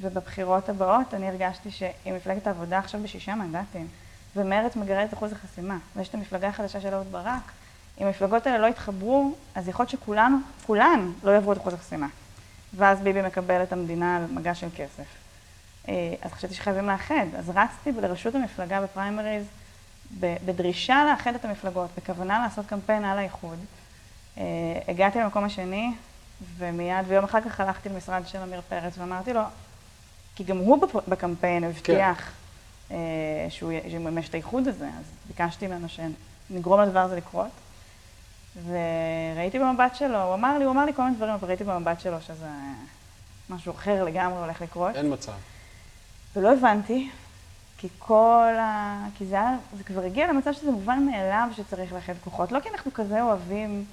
ובבחירות 0.00 0.68
הבאות 0.68 1.14
אני 1.14 1.28
הרגשתי 1.28 1.70
שאם 1.70 2.14
מפלגת 2.16 2.46
העבודה 2.46 2.78
עכשיו 2.78 3.02
בשישה 3.02 3.34
מנדטים, 3.34 3.88
ומרצ 4.36 4.76
מגרד 4.76 5.06
את 5.08 5.14
אחוז 5.14 5.32
החסימה, 5.32 5.78
ויש 5.96 6.08
את 6.08 6.14
המפלגה 6.14 6.48
החדשה 6.48 6.80
של 6.80 6.94
אהוד 6.94 7.12
ברק, 7.12 7.52
אם 8.00 8.06
המפלגות 8.06 8.46
האלה 8.46 8.58
לא 8.58 8.66
יתחברו, 8.66 9.34
אז 9.54 9.68
יכול 9.68 9.82
להיות 9.82 9.90
שכולנו, 9.90 10.36
כולן 10.66 11.12
לא 11.22 11.30
יעברו 11.30 11.52
את 11.52 11.58
אחוז 11.58 11.74
החסימה. 11.74 12.06
ואז 12.76 13.00
ביבי 13.00 13.22
מקבל 13.22 13.62
את 13.62 13.72
המדינה 13.72 14.16
על 14.16 14.24
מגע 14.30 14.54
של 14.54 14.68
כסף. 14.76 15.04
אה, 15.88 16.14
אז 16.22 16.32
חשבתי 16.32 16.54
שחייבים 16.54 16.86
לאחד. 16.86 17.26
אז 17.38 17.50
רצתי 17.54 17.92
לראשות 17.92 18.34
המפלגה 18.34 18.80
בפריימריז 18.80 19.44
בדרישה 20.20 21.04
לאחד 21.10 21.34
את 21.34 21.44
המפלגות, 21.44 21.90
בכוונה 21.96 22.38
לעשות 22.38 22.66
קמפיין 22.66 23.04
על 23.04 23.18
האיחוד. 23.18 23.58
אה, 24.38 24.42
הגעתי 24.88 25.18
למקום 25.18 25.44
השני, 25.44 25.92
ומיד, 26.58 27.04
ויום 27.08 27.24
אחר 27.24 27.40
כך 27.40 27.60
הלכתי 27.60 27.88
למשרד 27.88 28.26
של 28.26 28.38
עמיר 28.38 28.60
פרץ 28.68 28.98
ואמרתי 28.98 29.32
לו, 29.32 29.40
כי 30.36 30.44
גם 30.44 30.56
הוא 30.58 30.78
בקמפיין 31.08 31.64
הבטיח 31.64 32.30
אה, 32.90 32.96
שהוא 33.48 33.72
י- 33.72 33.90
שיממש 33.90 34.28
את 34.28 34.34
האיחוד 34.34 34.68
הזה, 34.68 34.86
אז 34.86 35.04
ביקשתי 35.28 35.66
ממנו 35.66 35.86
שנגרום 35.88 36.80
לדבר 36.80 36.98
הזה 36.98 37.16
לקרות. 37.16 37.50
וראיתי 38.66 39.58
במבט 39.58 39.94
שלו, 39.96 40.22
הוא 40.22 40.34
אמר 40.34 40.58
לי, 40.58 40.64
הוא 40.64 40.72
אמר 40.72 40.84
לי 40.84 40.92
כל 40.94 41.02
מיני 41.02 41.16
דברים, 41.16 41.34
אבל 41.34 41.48
ראיתי 41.48 41.64
במבט 41.64 42.00
שלו 42.00 42.16
שזה 42.20 42.46
משהו 43.50 43.72
אחר 43.72 44.04
לגמרי 44.04 44.38
הולך 44.38 44.60
לקרות. 44.62 44.96
אין 44.96 45.12
מצב. 45.12 45.32
ולא 46.36 46.52
הבנתי, 46.52 47.10
כי 47.78 47.88
כל 47.98 48.52
ה... 48.60 48.98
כי 49.18 49.26
זה 49.26 49.34
היה, 49.34 49.56
זה 49.76 49.84
כבר 49.84 50.02
הגיע 50.04 50.26
למצב 50.32 50.52
שזה 50.52 50.70
מובן 50.70 51.06
מאליו 51.10 51.48
שצריך 51.56 51.92
לאחד 51.92 52.12
כוחות. 52.24 52.52
לא 52.52 52.60
כי 52.60 52.68
אנחנו 52.68 52.92
כזה 52.94 53.22
אוהבים 53.22 53.84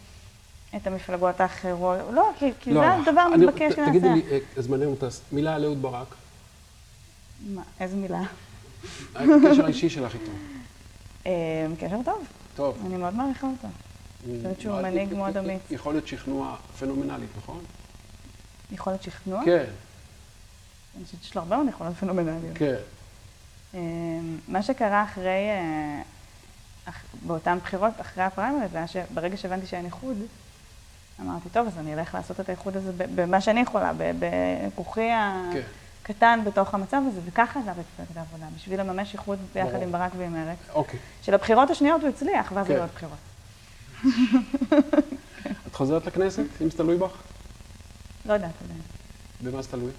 את 0.75 0.88
המפלגות 0.88 1.39
האחרות, 1.41 1.97
לא, 2.12 2.32
כי, 2.39 2.52
כי 2.60 2.73
זה 2.73 2.93
הדבר 2.93 3.21
המתבקש 3.21 3.71
ת- 3.73 3.80
תגידי 3.80 3.99
שנעשה. 3.99 4.13
לי, 4.15 4.21
אה, 4.32 4.62
זמננו 4.62 4.95
טס, 4.95 5.21
מילה 5.32 5.56
על 5.56 5.65
אהוד 5.65 5.82
ברק. 5.82 6.08
מה, 7.47 7.62
איזה 7.80 7.95
מילה? 7.95 8.21
הקשר 9.15 9.65
האישי 9.65 9.89
שלך 9.89 10.13
איתו. 10.13 10.32
אה, 11.28 11.32
קשר 11.80 11.95
טוב, 12.06 12.28
טוב. 12.56 12.78
אני 12.86 12.97
מאוד 12.97 13.13
מעריכה 13.15 13.47
אותו. 13.47 13.67
חושבת 14.38 14.62
שהוא 14.62 14.82
מנהיג 14.82 15.13
מאוד 15.13 15.38
אמיץ. 15.38 15.62
יכול 15.71 15.93
להיות 15.93 16.08
שכנוע 16.08 16.56
פנומנלית, 16.80 17.30
נכון? 17.38 17.60
יכולת 18.71 19.04
שכנוע? 19.04 19.41
כן, 19.45 19.65
אני 20.97 21.06
חושבת 21.06 21.23
שיש 21.23 21.36
לו 21.36 21.41
הרבה 21.41 21.56
מאוד 21.58 21.67
יכולות 21.69 21.93
פנומנליות. 21.95 22.56
כן. 22.58 22.75
אמ, 23.73 24.38
מה 24.47 24.63
שקרה 24.63 25.04
אחרי, 25.04 25.25
אה, 25.49 26.02
אח- 26.86 27.04
באותן 27.28 27.58
בחירות, 27.63 27.93
אחרי 28.02 28.23
הפריימריז, 28.23 28.75
היה 28.75 28.88
שברגע 28.88 29.38
שהבנתי 29.38 29.67
שאין 29.67 29.86
איחוד, 29.86 30.17
אמרתי, 31.21 31.49
טוב, 31.49 31.67
אז 31.67 31.78
אני 31.78 31.93
אלך 31.93 32.13
לעשות 32.15 32.39
את 32.39 32.49
האיחוד 32.49 32.78
הזה 32.78 32.91
במה 33.15 33.41
שאני 33.41 33.60
יכולה, 33.60 33.91
בכוחי 34.19 35.10
כן. 35.54 35.62
הקטן 36.10 36.39
בתוך 36.45 36.74
המצב 36.74 37.02
הזה, 37.08 37.19
וככה 37.26 37.60
עזב 37.60 37.69
את 37.69 37.76
מפלגת 37.93 38.17
העבודה, 38.17 38.45
בשביל 38.56 38.80
לממש 38.82 39.13
איחוד 39.13 39.39
ביחד 39.54 39.69
ברור. 39.69 39.84
עם 39.84 39.91
ברק 39.91 40.12
ועם 40.17 40.34
מרצ. 40.34 40.58
אוקיי. 40.74 41.00
שלבחירות 41.22 41.69
השניות 41.69 42.02
הוא 42.02 42.10
הצליח, 42.10 42.52
ואז 42.56 42.67
כן. 42.67 42.74
היו 42.74 42.82
עוד 42.82 42.89
בחירות. 42.95 43.17
את 45.67 45.76
חוזרת 45.76 46.06
לכנסת, 46.06 46.43
אם 46.62 46.69
זה 46.69 46.78
תלוי 46.78 46.98
בך? 46.98 47.12
לא 48.26 48.34
יודעת 48.34 48.52
עדיין. 48.63 48.82
במה 49.41 49.62
זה 49.62 49.67
תלוי? 49.72 49.91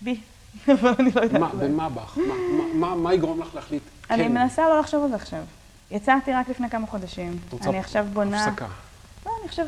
בי. 0.00 0.20
אבל 0.72 0.94
אני 0.98 1.10
לא 1.14 1.20
יודעת. 1.20 1.40
מה. 1.40 1.48
במה 1.48 1.88
בך? 1.88 2.18
מה- 2.18 2.24
מה- 2.58 2.74
מה- 2.74 2.94
מה 2.94 3.14
יגרום 3.14 3.40
לך 3.40 3.54
להחליט? 3.54 3.82
אני 4.10 4.24
כן, 4.24 4.32
מנסה 4.34 4.68
לא 4.68 4.80
לחשוב 4.80 5.04
על 5.04 5.10
זה 5.10 5.16
עכשיו. 5.16 5.42
יצאתי 5.90 6.32
רק 6.32 6.48
לפני 6.48 6.70
כמה 6.70 6.86
חודשים. 6.86 7.38
אני 7.66 7.78
עכשיו 7.78 8.06
בונה... 8.12 8.44
הפסקה. 8.44 8.66
לא, 9.28 9.32
אני 9.40 9.48
חושב... 9.48 9.66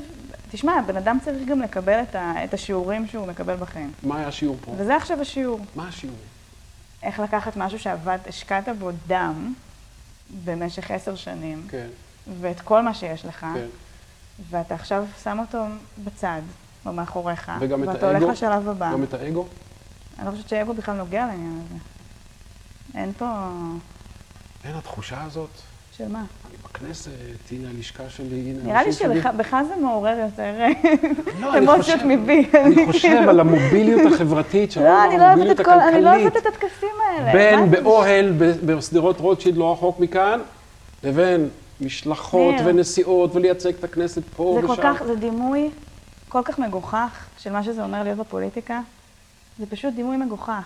תשמע, 0.51 0.73
הבן 0.73 0.97
אדם 0.97 1.19
צריך 1.25 1.49
גם 1.49 1.63
לקבל 1.63 2.03
את, 2.03 2.15
ה... 2.15 2.45
את 2.45 2.55
השיעורים 2.55 3.07
שהוא 3.07 3.27
מקבל 3.27 3.57
בחיים. 3.57 3.93
מה 4.03 4.17
היה 4.19 4.29
השיעור 4.29 4.57
פה? 4.61 4.75
וזה 4.77 4.97
עכשיו 4.97 5.21
השיעור. 5.21 5.61
מה 5.75 5.89
השיעור? 5.89 6.17
איך 7.03 7.21
לקחת 7.21 7.57
משהו 7.57 7.79
שעבד, 7.79 8.19
השקעת 8.27 8.69
בו 8.79 8.91
דם 9.07 9.55
במשך 10.45 10.91
עשר 10.91 11.17
שנים, 11.17 11.67
כן, 11.69 11.87
ואת 12.41 12.61
כל 12.61 12.83
מה 12.83 12.95
שיש 12.95 13.25
לך, 13.25 13.47
כן. 13.55 13.67
ואתה 14.51 14.75
עכשיו 14.75 15.05
שם 15.23 15.39
אותו 15.39 15.65
בצד, 16.05 16.41
או 16.87 16.93
מאחוריך, 16.93 17.53
ואתה 17.87 18.11
הולך? 18.11 18.23
לשלב 18.23 18.69
הבא. 18.69 18.93
גם 18.93 19.03
את 19.03 19.15
האגו? 19.15 19.47
אני 20.19 20.27
לא 20.27 20.31
חושבת 20.31 20.49
שאגו 20.49 20.75
בכלל 20.75 20.97
נוגע 20.97 21.27
לעניין 21.27 21.63
הזה. 21.67 21.79
אין 22.95 23.13
פה... 23.19 23.49
אין 24.65 24.75
התחושה 24.75 25.25
הזאת. 25.25 25.51
של 26.01 26.13
מה? 26.13 26.25
בכנסת, 26.65 27.11
הנה 27.51 27.69
הלשכה 27.77 28.11
שלי, 28.11 28.41
הנה 28.41 28.63
נראה 28.65 28.83
לי. 28.83 28.93
שבך 28.93 29.57
זה 29.69 29.77
מעורר 29.81 30.19
יותר 30.19 30.55
לא, 31.41 31.57
אני 31.57 31.67
אמוציות 31.67 32.01
מבי. 32.07 32.47
אני 32.55 32.87
חושב 32.87 33.29
על 33.29 33.41
המוביליות 33.41 34.13
החברתית, 34.13 34.77
לא, 34.77 34.83
לא 34.83 34.89
אוהבת 34.91 35.21
המוביליות 35.21 35.61
כל... 35.61 35.71
אני 35.71 36.03
לא 36.03 36.11
אוהבת 36.11 36.37
הכלכלית. 36.37 36.47
את 36.47 36.63
הטקסים 36.63 36.89
האלה. 37.09 37.33
בין? 37.33 37.71
באוהל 37.71 38.33
בשדרות 38.67 39.21
רוטשילד 39.21 39.57
לא 39.57 39.73
רחוק 39.73 40.01
מכאן, 40.01 40.41
לבין 41.05 41.49
משלחות. 41.81 42.55
ונסיעות 42.65 43.37
ולייצג 43.37 43.73
את 43.79 43.85
הכנסת 43.85 44.23
פה 44.37 44.59
זה 44.61 44.67
כל 44.67 44.73
ושם. 44.73 44.83
כך, 44.83 45.03
זה 45.07 45.15
דימוי 45.15 45.71
כל 46.29 46.41
כך 46.45 46.59
מגוחך 46.59 47.25
של 47.39 47.53
מה 47.53 47.65
שזה 47.65 47.83
אומר 47.83 48.03
להיות 48.03 48.19
בפוליטיקה. 48.19 48.81
זה 49.59 49.67
פשוט 49.67 49.95
דימוי 49.95 50.17
מגוחך. 50.17 50.65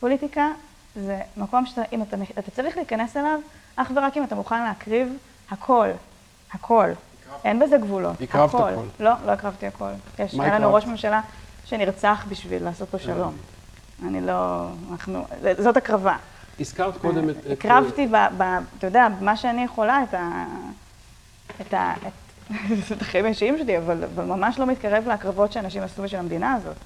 פוליטיקה 0.00 0.48
זה 0.96 1.20
מקום 1.36 1.66
שאתה, 1.66 1.82
אם 1.92 2.02
אתה, 2.02 2.16
אתה 2.38 2.50
צריך 2.50 2.76
להיכנס 2.76 3.16
אליו, 3.16 3.38
אך 3.76 3.90
ורק 3.96 4.16
אם 4.16 4.24
אתה 4.24 4.34
מוכן 4.34 4.64
להקריב 4.64 5.16
הכל. 5.50 5.88
הכל. 6.52 6.90
אין 7.44 7.60
בזה 7.60 7.78
גבולות. 7.78 8.20
הקרבת 8.20 8.54
הכל. 8.54 8.70
לא, 9.00 9.10
לא 9.26 9.32
הקרבתי 9.32 9.66
הכל. 9.66 9.90
יש, 10.18 10.34
מה 10.34 10.44
היה 10.44 10.58
לנו? 10.58 10.74
ראש 10.74 10.86
ממשלה 10.86 11.20
שנרצח 11.64 12.26
בשביל 12.28 12.64
לעשות 12.64 12.88
פה 12.88 12.98
שלום. 12.98 13.36
אני 14.06 14.20
לא, 14.20 14.66
אנחנו, 14.90 15.26
זאת 15.58 15.76
הקרבה. 15.76 16.16
הזכרת 16.60 16.96
קודם 16.96 17.30
את... 17.30 17.36
הקרבתי, 17.52 18.06
ב, 18.06 18.16
ב, 18.38 18.42
אתה 18.78 18.86
יודע, 18.86 19.08
במה 19.20 19.36
שאני 19.36 19.64
יכולה, 19.64 20.02
את 20.02 20.14
ה... 20.14 20.44
את 21.60 21.74
ה... 21.74 21.94
את, 22.06 22.12
החיים 23.00 23.24
האישיים 23.24 23.58
שלי, 23.58 23.78
אבל 23.78 24.04
ממש 24.16 24.58
לא 24.58 24.66
מתקרב 24.66 25.04
להקרבות 25.06 25.52
שאנשים 25.52 25.82
עשו 25.82 26.02
בשביל 26.02 26.20
המדינה 26.20 26.54
הזאת. 26.54 26.76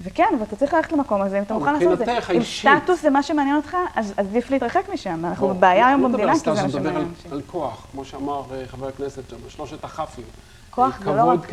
וכן, 0.00 0.24
ואתה 0.40 0.56
צריך 0.56 0.74
ללכת 0.74 0.92
למקום 0.92 1.22
הזה, 1.22 1.38
אם 1.38 1.42
אתה 1.42 1.54
לא, 1.54 1.60
מוכן 1.60 1.72
לעשות 1.74 1.92
את 2.00 2.06
זה. 2.06 2.32
אם. 2.34 2.42
סטטוס 2.42 3.02
זה 3.02 3.10
מה 3.10 3.22
שמעניין 3.22 3.56
אותך, 3.56 3.76
אז 3.94 4.12
עדיף 4.16 4.50
להתרחק 4.50 4.82
משם. 4.94 5.24
אנחנו 5.24 5.46
בוא, 5.46 5.54
בבעיה 5.54 5.88
היום 5.88 6.02
לא 6.02 6.08
מדבר 6.08 6.18
במדינה, 6.26 6.34
כי 6.34 6.44
זה 6.44 6.62
מה 6.62 6.68
מדבר 6.68 6.70
שמעניין 6.78 6.96
על- 6.96 7.08
אנשים. 7.16 7.32
על 7.32 7.42
כוח, 7.46 7.86
כמו 7.92 8.04
שאמר 8.04 8.42
אה, 8.54 8.66
חבר 8.66 8.88
הכנסת 8.88 9.22
שם, 9.30 9.36
שלושת 9.48 9.84
הכ"פים. 9.84 10.24
כוח 10.70 10.98
אה, 11.00 11.04
זה 11.04 11.16
לא 11.18 11.24
רק- 11.24 11.52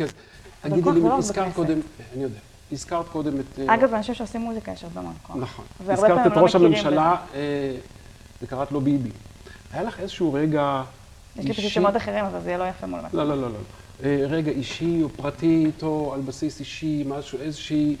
תגידי 0.60 0.90
לי, 0.92 1.00
לא 1.00 1.18
הזכרת. 1.18 1.54
קודם, 1.54 1.78
אני 2.14 2.22
יודע, 2.22 2.38
הזכרת 2.72 3.08
קודם 3.08 3.40
את... 3.40 3.58
אה, 3.68 3.74
אגב, 3.74 3.94
אנשים 3.94 4.14
שעושים 4.14 4.40
מוזיקה 4.40 4.72
יש 4.72 4.84
הרבה 4.84 5.00
מאוד 5.00 5.14
כוח. 5.22 5.36
נכון. 5.36 5.64
הזכרת 5.88 6.26
את 6.26 6.36
לא 6.36 6.42
ראש 6.42 6.54
הממשלה, 6.54 7.16
אה, 7.34 7.40
וקראת 8.42 8.72
לו 8.72 8.80
ביבי. 8.80 9.10
היה 9.72 9.82
לך 9.82 10.00
איזשהו 10.00 10.32
רגע 10.32 10.82
יש 11.36 11.44
לי 11.44 11.54
פשוט 11.54 11.70
שמות 11.70 11.96
אחרים, 11.96 12.24
אבל 12.24 12.40
זה 12.40 12.48
יהיה 12.50 12.58
לא 12.58 12.64
יפה 12.64 12.86
מול 12.86 13.00
מצב. 13.00 13.16
לא, 13.16 13.28
לא, 13.28 13.36
לא, 13.40 13.48
לא. 13.50 13.58
אה, 14.04 14.22
רגע 14.28 14.50
אישי 14.50 15.02
או 15.02 15.08
פרטי 15.08 15.62
איתו, 15.66 16.10
על 16.14 16.20
בסיס 16.20 16.60
אישי, 16.60 17.04
משהו, 17.06 17.38
איזושהי 17.40 17.96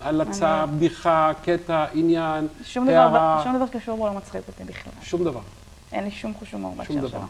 הלצה, 0.00 0.64
אני- 0.64 0.72
בדיחה, 0.76 1.32
קטע, 1.44 1.84
עניין, 1.94 2.46
שום 2.64 2.84
דבר, 2.86 2.94
הערה, 2.96 3.40
שום 3.44 3.56
דבר 3.56 3.66
קשור 3.66 3.96
בו 3.96 4.06
לא 4.06 4.12
מצחיק 4.12 4.42
אותי 4.48 4.64
בכלל. 4.64 4.92
שום 5.02 5.24
דבר. 5.24 5.40
אין 5.92 6.04
לי 6.04 6.10
שום 6.10 6.32
חוש 6.38 6.52
הומור 6.52 6.74
בהקשר. 6.76 7.08
שלו. 7.08 7.20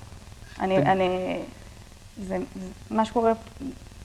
אני, 0.61 0.79
אני, 0.79 1.39
זה, 2.27 2.37
זה, 2.61 2.67
מה 2.91 3.05
שקורה, 3.05 3.33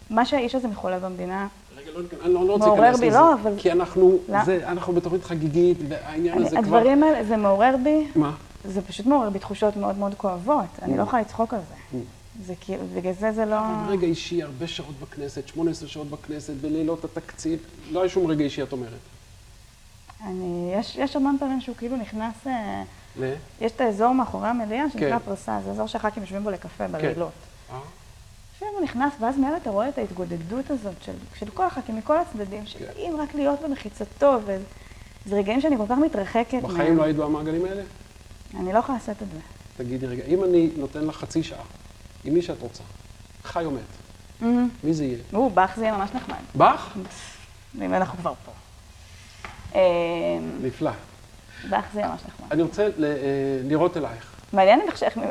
מה 0.09 0.25
שהאיש 0.25 0.55
הזה 0.55 0.67
מחולל 0.67 0.99
במדינה, 0.99 1.47
רגע, 1.77 1.91
לא, 1.95 1.99
אני 2.25 2.33
לא, 2.33 2.45
לא 2.47 2.53
רוצה 2.53 2.65
מעורר 2.65 2.81
להיכנס 2.81 2.99
בי, 2.99 3.07
לזה. 3.07 3.17
לא, 3.17 3.33
אבל- 3.33 3.53
כי 3.57 3.71
אנחנו, 3.71 4.17
לא. 4.29 4.43
זה, 4.45 4.59
אנחנו 4.67 4.93
בתוכנית 4.93 5.23
חגיגית, 5.23 5.77
והעניין 5.89 6.37
הזה 6.37 6.57
אני, 6.57 6.65
כבר... 6.67 6.77
הדברים 6.77 7.03
האלה, 7.03 7.23
זה 7.23 7.37
מעורר 7.37 7.75
בי, 7.83 8.07
מה? 8.15 8.31
זה 8.65 8.81
פשוט 8.81 9.05
מעורר 9.05 9.29
בי 9.29 9.39
תחושות 9.39 9.77
מאוד 9.77 9.97
מאוד 9.97 10.13
כואבות. 10.15 10.65
אני 10.81 10.97
לא 10.97 11.03
יכולה 11.03 11.21
לצחוק 11.21 11.53
על 11.53 11.59
זה. 11.69 11.97
זה 12.43 12.53
כאילו, 12.61 12.83
בגלל 12.95 13.13
זה 13.13 13.31
זה 13.31 13.45
לא... 13.45 13.57
רגע 13.87 14.07
אישי, 14.07 14.43
הרבה 14.43 14.67
שעות 14.67 14.95
בכנסת, 14.99 15.47
18 15.47 15.89
שעות 15.89 16.09
בכנסת, 16.09 16.53
בלילות 16.53 17.03
התקציב, 17.05 17.59
לא 17.91 17.99
היה 17.99 18.09
שום 18.09 18.27
רגע 18.27 18.43
אישי, 18.43 18.63
את 18.63 18.71
אומרת. 18.71 18.91
אני, 20.23 20.73
יש, 20.79 20.95
יש 20.95 21.15
המון 21.15 21.37
פעמים 21.39 21.61
שהוא 21.61 21.75
כאילו 21.75 21.97
נכנס, 21.97 22.47
אה, 22.47 22.83
ל? 23.19 23.33
יש 23.61 23.71
את 23.71 23.81
האזור 23.81 24.11
מאחורי 24.11 24.47
המליאה 24.47 24.89
שנקרא 24.89 25.19
כן. 25.19 25.25
פרסה, 25.25 25.59
זה 25.65 25.71
אזור 25.71 25.87
שהח"כים 25.87 26.23
יושבים 26.23 26.43
בו 26.43 26.49
לקפה 26.49 26.87
בלילות. 26.87 27.31
אה? 27.71 27.79
לפעמים 28.55 28.73
הוא 28.73 28.83
נכנס, 28.83 29.13
ואז 29.19 29.37
מיד 29.37 29.53
אתה 29.61 29.69
רואה 29.69 29.89
את 29.89 29.97
ההתגודדות 29.97 30.71
הזאת 30.71 30.93
של, 31.01 31.11
של 31.35 31.49
כל 31.49 31.65
הח"כים 31.65 31.97
מכל 31.97 32.17
הצדדים, 32.17 32.59
כן. 32.59 32.65
שבאים 32.65 33.15
רק 33.17 33.35
להיות 33.35 33.59
במחיצתו, 33.61 34.39
וזה 34.45 35.35
רגעים 35.35 35.61
שאני 35.61 35.77
כל 35.77 35.85
כך 35.89 35.97
מתרחקת 35.97 36.61
בחיים 36.61 36.97
לא 36.97 37.03
היית 37.03 37.17
במעגלים 37.17 37.65
האלה? 37.65 37.83
אני 38.59 38.73
לא 38.73 38.79
יכולה 38.79 38.97
לעשות 38.97 39.21
את 39.21 39.27
זה. 39.33 39.39
תגידי 39.77 40.07
רגע, 40.07 40.23
אם 40.25 40.43
אני 40.43 40.69
נותן 40.77 41.05
לך 41.05 41.15
חצי 41.15 41.43
שעה, 41.43 41.63
עם 42.25 42.33
מי 42.33 42.41
שאת 42.41 42.61
רוצה, 42.61 42.83
חי 43.43 43.65
או 43.65 43.71
מת, 43.71 43.81
מי 44.83 44.93
זה 44.93 45.05
יהיה? 45.05 45.17
הוא, 45.31 45.51
באך 45.51 45.75
זה 45.77 45.83
יהיה 45.83 45.97
ממש 45.97 46.09
נחמד. 46.13 46.37
בך? 46.55 46.97
אם 47.81 47.93
אנחנו 47.93 48.17
כבר 48.17 48.33
פה. 48.45 48.51
אה, 49.75 49.81
נפלא. 50.61 50.91
באך 51.69 51.85
זה 51.93 51.99
יהיה 51.99 52.09
ממש 52.11 52.21
נחמד. 52.27 52.51
אני 52.51 52.61
רוצה 52.61 52.83
אה, 52.83 52.89
לראות 53.63 53.97
אלייך. 53.97 54.31
מעניין 54.53 54.81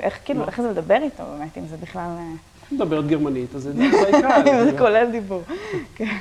איך, 0.00 0.18
כאילו, 0.24 0.46
איך 0.46 0.60
זה 0.60 0.70
לדבר 0.70 0.98
איתו 1.02 1.24
באמת, 1.38 1.58
אם 1.58 1.66
זה 1.66 1.76
בכלל... 1.76 2.10
אה, 2.18 2.32
מדברת 2.72 3.06
גרמנית, 3.06 3.54
אז 3.54 3.62
זה 3.62 3.72
די 3.72 3.90
קל. 3.90 4.64
זה 4.64 4.70
כולל 4.78 5.10
דיבור. 5.10 5.42
כן. 5.94 6.16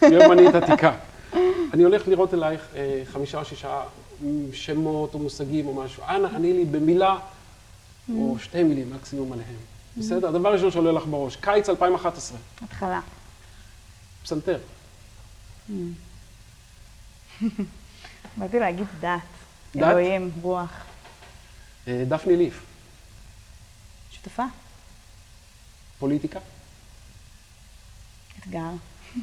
גרמנית 0.00 0.54
עתיקה. 0.54 0.92
אני 1.74 1.82
הולך 1.82 2.08
לראות 2.08 2.34
אלייך 2.34 2.68
חמישה 3.12 3.38
או 3.38 3.44
שישה 3.44 3.80
שמות 4.52 5.14
או 5.14 5.18
מושגים 5.18 5.66
או 5.66 5.74
משהו. 5.74 6.02
אנא, 6.08 6.28
עני 6.34 6.52
לי 6.52 6.64
במילה 6.64 7.18
או 8.16 8.36
שתי 8.38 8.62
מילים 8.62 8.90
מקסימום 8.94 9.32
עליהם. 9.32 9.71
בסדר? 9.96 10.28
הדבר 10.28 10.48
הראשון 10.48 10.70
שעולה 10.70 10.92
לך 10.92 11.06
בראש, 11.06 11.36
קיץ 11.36 11.68
2011, 11.68 12.38
התחלה. 12.62 13.00
פסנתר. 14.22 14.58
באתי 18.36 18.58
להגיד 18.58 18.86
דת. 19.00 19.20
דת? 19.76 19.82
אלוהים, 19.82 20.30
רוח. 20.42 20.84
אה, 21.88 22.04
דפני 22.08 22.36
ליף, 22.36 22.62
שותפה. 24.10 24.42
פוליטיקה, 25.98 26.40
אתגר. 28.38 28.70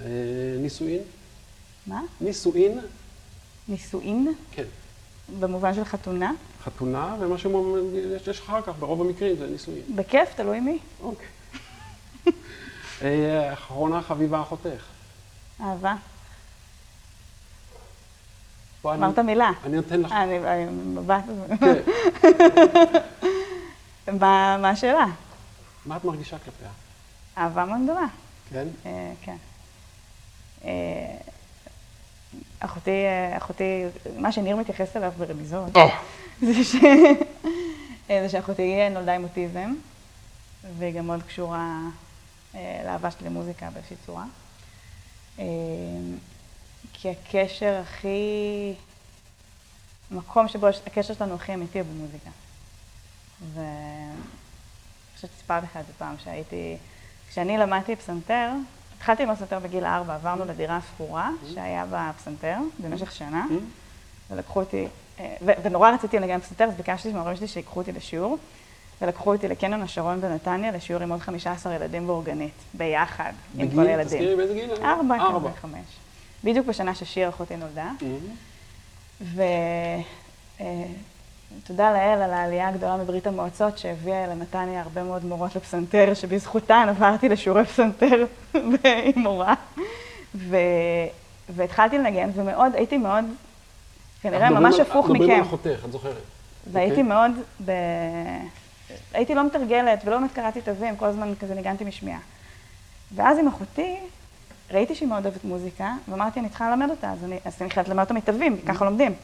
אה, 0.00 0.56
נישואין, 0.60 1.02
מה? 1.86 2.00
נישואין, 2.20 2.78
נישואין? 3.68 4.34
כן, 4.52 4.64
במובן 5.40 5.74
של 5.74 5.84
חתונה? 5.84 6.32
חתונה, 6.64 7.16
ומה 7.20 7.38
שיש 8.24 8.40
אחר 8.40 8.62
כך, 8.62 8.72
ברוב 8.78 9.00
המקרים 9.00 9.36
זה 9.36 9.46
נישואין. 9.46 9.82
בכיף, 9.94 10.34
תלוי 10.36 10.60
מי. 10.60 10.78
אוקיי. 11.02 11.26
אה, 13.02 13.52
אחרונה 13.52 14.02
חביבה 14.02 14.42
אחותך. 14.42 14.84
אהבה. 15.60 15.94
אמרת 18.84 19.18
מילה. 19.18 19.50
אני 19.64 19.76
נותן 19.76 20.00
לך. 20.00 20.12
אה, 20.12 20.24
אני, 20.24 20.64
מבט. 20.70 21.24
כן. 24.06 24.18
מה 24.18 24.70
השאלה? 24.70 25.06
מה 25.86 25.96
את 25.96 26.04
מרגישה 26.04 26.38
כלפיה? 26.38 26.68
אהבה 27.38 27.64
מאוד 27.64 27.80
גדולה. 27.84 28.06
כן? 28.50 28.66
אה, 28.86 29.12
כן. 29.22 29.36
אחותי, 32.64 33.04
אחותי, 33.36 33.84
מה 34.16 34.32
שניר 34.32 34.56
מתייחס 34.56 34.96
אליו 34.96 35.12
ברמיזות, 35.18 35.76
או, 35.76 35.88
זה 36.40 36.64
ש... 36.64 36.76
זה 38.08 38.28
שאחותי 38.28 38.88
נולדה 38.90 39.14
עם 39.14 39.24
אוטיזם, 39.24 39.74
והיא 40.78 40.94
גם 40.94 41.06
מאוד 41.06 41.22
קשורה 41.22 41.78
אה, 42.54 42.82
לאהבה 42.84 43.10
שלי 43.10 43.26
למוזיקה 43.26 43.70
באיזושהי 43.70 43.96
צורה. 44.06 44.24
אה, 45.38 45.44
כי 46.92 47.10
הקשר 47.10 47.80
הכי... 47.82 48.72
המקום 50.10 50.48
שבו 50.48 50.66
הקשר 50.86 51.14
שלנו 51.14 51.34
הכי 51.34 51.54
אמיתי 51.54 51.80
הוא 51.80 51.88
במוזיקה. 51.88 52.30
ואני 53.54 54.14
חושבת 55.14 55.30
שסיפרתי 55.36 55.66
לך 55.66 55.76
את 55.76 55.86
זה 55.86 55.92
פעם, 55.98 56.14
שהייתי... 56.24 56.76
כשאני 57.30 57.58
למדתי 57.58 57.96
פסנתר, 57.96 58.50
התחלתי 58.96 59.22
ללמוד 59.22 59.36
פסנתר 59.36 59.58
בגיל 59.58 59.84
ארבע, 59.84 60.14
עברנו 60.14 60.44
לדירה 60.44 60.78
שכורה 60.88 61.30
שהיה 61.54 61.86
בה 61.86 62.10
פסנתר 62.18 62.56
במשך 62.78 63.12
שנה, 63.12 63.46
ולקחו 64.30 64.60
אותי, 64.60 64.86
אה, 65.20 65.34
ו- 65.42 65.52
ונורא 65.62 65.90
רציתי 65.90 66.18
לנגן 66.18 66.40
פסנתר, 66.40 66.64
אז 66.64 66.74
ביקשתי 66.74 67.12
מההורים 67.12 67.36
שלי 67.36 67.48
שיקחו 67.48 67.80
אותי 67.80 67.92
לשיעור, 67.92 68.38
ולקחו 69.02 69.32
אותי 69.32 69.48
לקניון 69.48 69.82
השרון 69.82 70.20
בנתניה 70.20 70.70
לשיעור 70.72 71.02
עם 71.02 71.12
עוד 71.12 71.20
15 71.20 71.74
ילדים 71.74 72.06
באורגנית, 72.06 72.52
ביחד, 72.74 73.32
עם 73.58 73.68
כל 73.68 73.76
בגיל, 73.76 73.86
הילדים. 73.86 74.04
תזכירי 74.04 74.36
באיזה 74.36 74.54
גיל? 74.54 74.70
ארבע. 75.20 75.48
כזה, 75.50 75.60
חמש. 75.60 75.86
בדיוק 76.44 76.66
בשנה 76.66 76.94
ששיר 76.94 77.28
אחותי 77.28 77.56
נולדה. 77.56 77.90
ותודה 81.62 81.92
לאל 81.92 82.22
על 82.22 82.32
העלייה 82.32 82.68
הגדולה 82.68 82.96
מברית 82.96 83.26
המועצות 83.26 83.78
שהביאה 83.78 84.26
לנתניה 84.26 84.80
הרבה 84.82 85.02
מאוד 85.02 85.24
מורות 85.24 85.56
לפסנתר, 85.56 86.14
שבזכותן 86.14 86.86
עברתי 86.88 87.28
לשיעורי 87.28 87.64
פסנתר 87.64 88.26
עם 89.14 89.22
מורה. 89.22 89.54
ו... 90.34 90.56
והתחלתי 91.48 91.98
לנגן, 91.98 92.30
ומאוד, 92.34 92.74
הייתי 92.74 92.98
מאוד, 92.98 93.24
כנראה 94.22 94.50
ממש 94.50 94.74
מדברים- 94.74 94.80
הפוך 94.90 94.96
אנחנו 94.96 95.14
מדברים 95.14 95.30
מכם. 95.30 95.40
על 95.40 95.46
אחותך, 95.46 95.84
את 95.84 95.92
זוכרת. 95.92 96.12
והייתי 96.72 96.90
אוקיי. 96.90 97.02
מאוד 97.02 97.30
ב... 97.64 97.72
הייתי 99.12 99.34
לא 99.34 99.46
מתרגלת 99.46 100.02
ולא 100.04 100.18
באמת 100.18 100.32
קראתי 100.32 100.60
תווים, 100.60 100.96
כל 100.96 101.06
הזמן 101.06 101.32
כזה 101.40 101.54
ניגנתי 101.54 101.84
משמיעה. 101.84 102.18
ואז 103.14 103.38
עם 103.38 103.48
אחותי, 103.48 103.96
ראיתי 104.70 104.94
שהיא 104.94 105.08
מאוד 105.08 105.26
אוהבת 105.26 105.44
מוזיקה, 105.44 105.92
ואמרתי, 106.08 106.40
אני 106.40 106.48
צריכה 106.48 106.70
ללמד 106.70 106.90
אותה, 106.90 107.10
אז 107.12 107.24
אני, 107.24 107.38
אז 107.44 107.56
אני 107.60 107.70
חייבת 107.70 107.88
ללמד 107.88 108.02
אותה 108.02 108.14
מתווים, 108.14 108.56
כי 108.56 108.66
ככה 108.66 108.84
לומדים. 108.84 109.14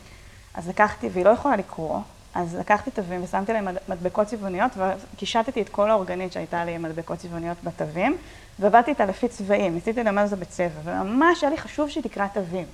אז 0.55 0.69
לקחתי, 0.69 1.09
והיא 1.13 1.25
לא 1.25 1.31
יכולה 1.31 1.57
לקרוא, 1.57 1.99
אז 2.35 2.55
לקחתי 2.55 2.91
תווים 2.91 3.25
ושמתי 3.25 3.53
להם 3.53 3.65
מד- 3.65 3.77
מדבקות 3.89 4.27
צבעוניות, 4.27 4.73
וקישטתי 5.15 5.63
את 5.63 5.69
כל 5.69 5.91
האורגנית 5.91 6.33
שהייתה 6.33 6.65
לי 6.65 6.75
עם 6.75 6.83
מדבקות 6.83 7.19
צבעוניות 7.19 7.57
בתווים, 7.65 8.17
ועבדתי 8.59 8.91
איתה 8.91 9.05
לפי 9.05 9.29
צבעים, 9.29 9.75
ניסיתי 9.75 10.03
ללמד 10.03 10.23
אותה 10.25 10.37
בצבע, 10.37 10.69
וממש 10.85 11.43
היה 11.45 11.51
לי 11.51 11.57
חשוב 11.59 11.89
שהיא 11.91 12.05
תקרא 12.05 12.27
תווים. 12.27 12.67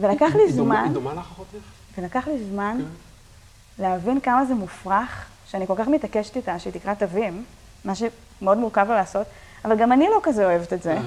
ולקח 0.00 0.34
לי 0.34 0.52
זמן, 0.52 0.82
היא 0.84 0.92
דומה 0.92 1.14
לך 1.14 1.18
אחותך? 1.32 1.56
ולקח 1.98 2.28
לי 2.28 2.44
זמן 2.44 2.78
כן. 2.78 3.82
להבין 3.82 4.20
כמה 4.20 4.44
זה 4.44 4.54
מופרך, 4.54 5.26
שאני 5.46 5.66
כל 5.66 5.74
כך 5.78 5.88
מתעקשת 5.88 6.36
איתה 6.36 6.58
שהיא 6.58 6.72
תקרא 6.72 6.94
תווים, 6.94 7.44
מה 7.84 7.92
שמאוד 7.94 8.58
מורכב 8.58 8.86
לה 8.88 8.94
לעשות, 8.94 9.26
אבל 9.64 9.76
גם 9.76 9.92
אני 9.92 10.04
לא 10.04 10.20
כזה 10.22 10.44
אוהבת 10.46 10.72
את 10.72 10.82
זה. 10.82 10.98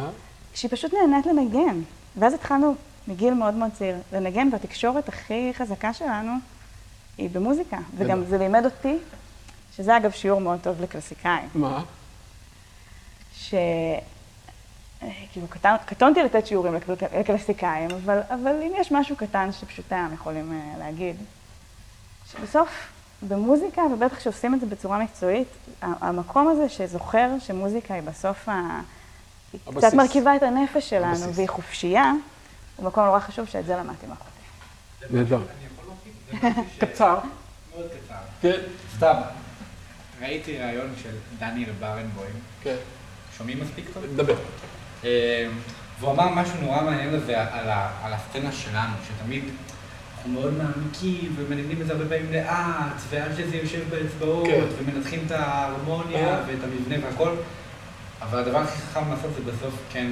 שהיא 0.53 0.71
פשוט 0.71 0.93
נהנית 0.93 1.25
לנגן. 1.25 1.81
ואז 2.17 2.33
התחלנו 2.33 2.75
מגיל 3.07 3.33
מאוד 3.33 3.53
מאוד 3.53 3.71
צעיר 3.77 3.95
לנגן, 4.13 4.49
והתקשורת 4.51 5.09
הכי 5.09 5.51
חזקה 5.53 5.93
שלנו 5.93 6.31
היא 7.17 7.29
במוזיקה. 7.29 7.77
וגם. 7.97 8.25
זה 8.25 8.37
לימד 8.37 8.65
אותי, 8.65 8.97
שזה 9.75 9.97
אגב 9.97 10.11
שיעור 10.11 10.41
מאוד 10.41 10.59
טוב 10.63 10.81
לקלסיקאים, 10.81 11.49
מה? 11.53 11.83
ש... 13.35 13.53
כאילו, 15.31 15.47
קטן, 15.47 15.75
קטונתי 15.85 16.23
לתת 16.23 16.47
שיעורים 16.47 16.73
לקל- 16.75 17.19
לקלסיקאים, 17.19 17.91
אבל, 17.91 18.19
אבל 18.29 18.51
אם 18.63 18.71
יש 18.77 18.91
משהו 18.91 19.15
קטן 19.15 19.51
שפשוטם 19.51 20.09
יכולים 20.13 20.53
אה, 20.53 20.77
להגיד, 20.79 21.15
שבסוף, 22.31 22.69
במוזיקה, 23.27 23.81
ובטח 23.81 24.15
כשעושים 24.17 24.53
את 24.53 24.59
זה 24.59 24.65
בצורה 24.65 24.97
מקצועית, 24.97 25.47
המקום 25.81 26.47
הזה 26.47 26.69
שזוכר 26.69 27.29
שמוזיקה 27.39 27.93
היא 27.93 28.03
בסוף 28.03 28.49
ה... 28.49 28.81
היא 29.53 29.61
קצת 29.61 29.73
הבסיס. 29.73 29.93
מרכיבה 29.93 30.35
את 30.35 30.43
הנפש 30.43 30.89
שלנו, 30.89 31.11
הבסיס. 31.11 31.37
והיא 31.37 31.49
חופשייה, 31.49 32.13
הוא 32.75 32.85
מקום 32.85 33.05
נורא 33.05 33.19
חשוב 33.19 33.45
שאת 33.45 33.65
זה 33.65 33.75
למדתי 33.75 34.07
מאחותי. 34.07 34.29
נהדר. 35.09 35.39
קצר. 36.79 37.19
מאוד 37.75 37.87
קצר. 37.87 38.15
כן. 38.41 38.59
סתם, 38.97 39.13
ראיתי 40.21 40.57
ראיון 40.57 40.93
של 41.03 41.15
דניאל 41.39 41.71
ברנבוים, 41.79 42.33
כן. 42.63 42.75
שומעים 43.37 43.59
מספיק 43.59 43.85
טוב? 43.93 44.03
דבר. 44.15 44.35
אמ, 45.03 45.09
והוא 45.99 46.11
אמר 46.11 46.29
משהו 46.29 46.61
נורא 46.61 46.81
מעניין 46.81 47.13
לזה 47.13 47.41
על, 47.41 47.69
ה, 47.69 47.91
על 48.03 48.13
הסצנה 48.13 48.51
שלנו, 48.51 48.93
שתמיד 49.07 49.43
אנחנו 50.15 50.31
מאוד 50.31 50.53
מעמיקים 50.53 51.35
ומנגנים 51.37 51.81
את 51.81 51.87
זה 51.87 51.93
הרבה 51.93 52.05
פעמים 52.09 52.33
לאט, 52.33 53.01
ועד 53.09 53.31
שזה 53.37 53.57
יושב 53.57 53.89
באצבעות, 53.89 54.47
כן. 54.47 54.63
ומנתחים 54.77 55.23
את 55.25 55.31
ההרמוניה 55.31 56.27
אה. 56.27 56.43
ואת 56.47 56.63
המבנה 56.63 56.95
והכל, 57.05 57.35
אבל 58.21 58.39
הדבר 58.39 58.57
הכי 58.57 58.81
חכם 58.81 59.11
לעשות 59.11 59.31
זה 59.35 59.51
בסוף 59.51 59.73
כן 59.91 60.11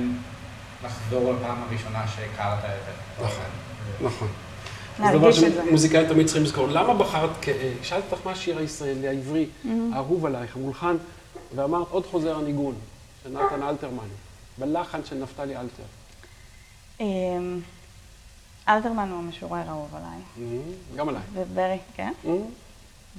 לחזור 0.86 1.34
לפעם 1.34 1.64
הראשונה 1.70 2.08
שהכרת 2.08 2.66
את 2.66 2.70
זה. 2.86 3.26
נכון. 4.06 4.28
זה 5.00 5.18
דבר 5.18 5.28
להרגיש 5.30 5.44
את 5.44 5.54
זה. 5.54 5.64
שמוזיקאים 5.68 6.08
תמיד 6.08 6.26
צריכים 6.26 6.44
לזכור. 6.44 6.68
למה 6.68 6.94
בחרת, 6.94 7.30
אה, 7.48 7.72
שאלתי 7.84 8.08
אותך 8.12 8.26
מה 8.26 8.32
השיר 8.32 8.58
הישראלי, 8.58 9.08
העברי, 9.08 9.46
האהוב 9.94 10.26
עלייך, 10.26 10.56
המולחן, 10.56 10.96
ואמרת 11.56 11.88
עוד 11.92 12.06
חוזר 12.06 12.36
הניגון, 12.38 12.76
של 13.24 13.30
נתן 13.30 13.64
אלתרמן, 13.64 14.08
בלחן 14.58 15.00
של 15.06 15.16
נפתלי 15.16 15.58
אלתר. 15.58 15.84
אמ, 17.00 17.60
אלתרמן 18.70 19.10
הוא 19.12 19.20
המשורר 19.20 19.60
האהוב 19.68 19.96
עליי, 19.96 20.20
Mhm, 20.38 20.98
גם 20.98 21.10
עליי. 21.10 21.22
וברי, 21.34 21.78
כן? 21.96 22.12
Mhm. 22.26 22.30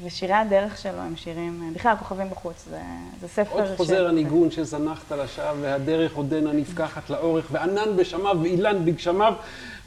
ושירי 0.04 0.32
הדרך 0.32 0.78
שלו 0.78 0.98
הם 1.00 1.16
שירים, 1.16 1.72
בכלל, 1.76 1.94
כוכבים 1.98 2.30
בחוץ, 2.30 2.64
זה, 2.70 2.80
זה 3.20 3.28
ספר 3.28 3.52
עוד 3.52 3.76
חוזר 3.76 4.08
הניגון 4.08 4.50
שזנחת 4.50 5.12
לשווא, 5.12 5.52
והדרך 5.60 6.14
עודנה 6.14 6.52
נפקחת 6.52 7.10
לאורך, 7.10 7.46
וענן 7.52 7.96
בשמיו 7.96 8.36
ואילן 8.42 8.84
בגשמיו, 8.84 9.34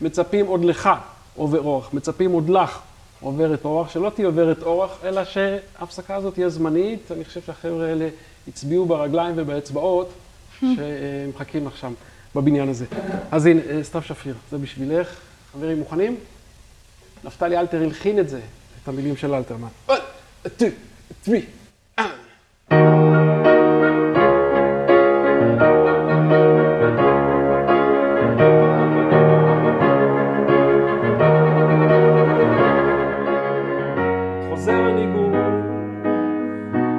מצפים 0.01 0.45
עוד 0.47 0.65
לך 0.65 0.89
עובר 1.35 1.59
אורח. 1.59 1.93
מצפים 1.93 2.31
עוד 2.31 2.49
לך 2.49 2.79
עוברת 3.21 3.65
אורח, 3.65 3.89
שלא 3.89 4.11
תהיה 4.15 4.27
עוברת 4.27 4.61
אורח, 4.61 4.91
אלא 5.03 5.21
שההפסקה 5.25 6.15
הזאת 6.15 6.33
תהיה 6.33 6.49
זמנית. 6.49 7.11
אני 7.11 7.25
חושב 7.25 7.41
שהחבר'ה 7.41 7.85
האלה 7.85 8.09
הצביעו 8.47 8.85
ברגליים 8.85 9.33
ובאצבעות 9.37 10.09
שמחכים 10.75 11.67
לך 11.67 11.77
שם 11.77 11.93
בבניין 12.35 12.69
הזה. 12.69 12.85
אז 13.31 13.45
הנה, 13.45 13.61
אה, 13.69 13.83
סתיו 13.83 14.01
שפיר, 14.01 14.35
זה 14.51 14.57
בשבילך. 14.57 15.19
חברים, 15.53 15.79
מוכנים? 15.79 16.15
נפתלי 17.23 17.57
אלתר 17.57 17.81
הלחין 17.81 18.19
את 18.19 18.29
זה, 18.29 18.41
את 18.83 18.87
המילים 18.87 19.17
של 19.17 19.33
אלתרמן. 19.33 19.67
1, 19.87 19.97
2, 20.57 20.71
3, 21.25 21.43
4. 21.99 23.22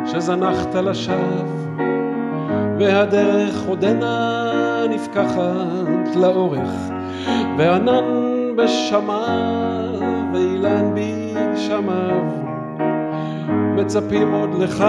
שזנחת 0.07 0.75
לשווא, 0.75 1.45
והדרך 2.79 3.67
עודנה 3.67 4.51
נפקחת 4.91 6.17
לאורך, 6.17 6.71
וענן 7.59 8.05
בשמיו 8.57 10.01
ואילן 10.33 10.95
בגשמיו, 10.95 12.25
מצפים 13.77 14.33
עוד 14.33 14.55
לך 14.55 14.85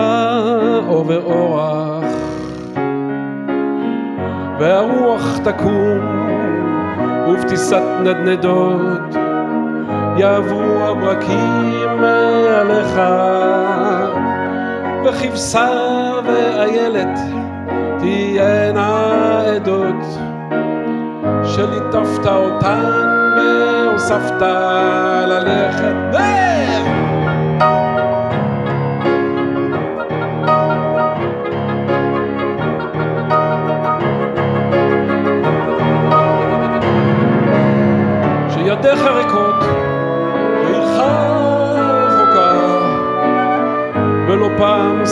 עובר 0.88 1.24
אורח, 1.24 2.06
והרוח 4.60 5.38
תקום 5.44 6.00
ובטיסת 7.28 7.84
נדנדות 8.04 9.16
יעברו 10.18 10.80
הברקים 10.80 12.02
מעליך, 12.02 13.00
וכבשה 15.06 15.70
ואיילת 16.26 17.20
תהיינה 18.00 19.42
עדות, 19.56 20.06
שליטפת 21.44 22.28
אותן 22.28 22.92
והוספת 23.38 24.42
ללכת. 25.28 26.95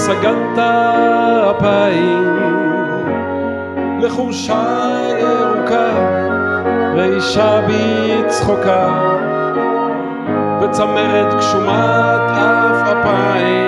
סגנת 0.05 0.59
אפיים 1.51 2.37
לחורשה 4.01 4.63
ירוקה, 5.19 5.89
ואישה 6.97 7.61
בצחוקה, 7.67 8.89
צמרת 10.71 11.33
גשומת 11.37 12.21
עפעפיים. 12.31 13.63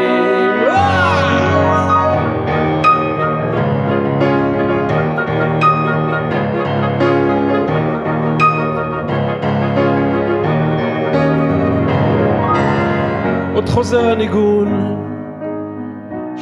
עוד 13.55 13.69
חוזר 13.69 14.11
הניגון 14.11 14.94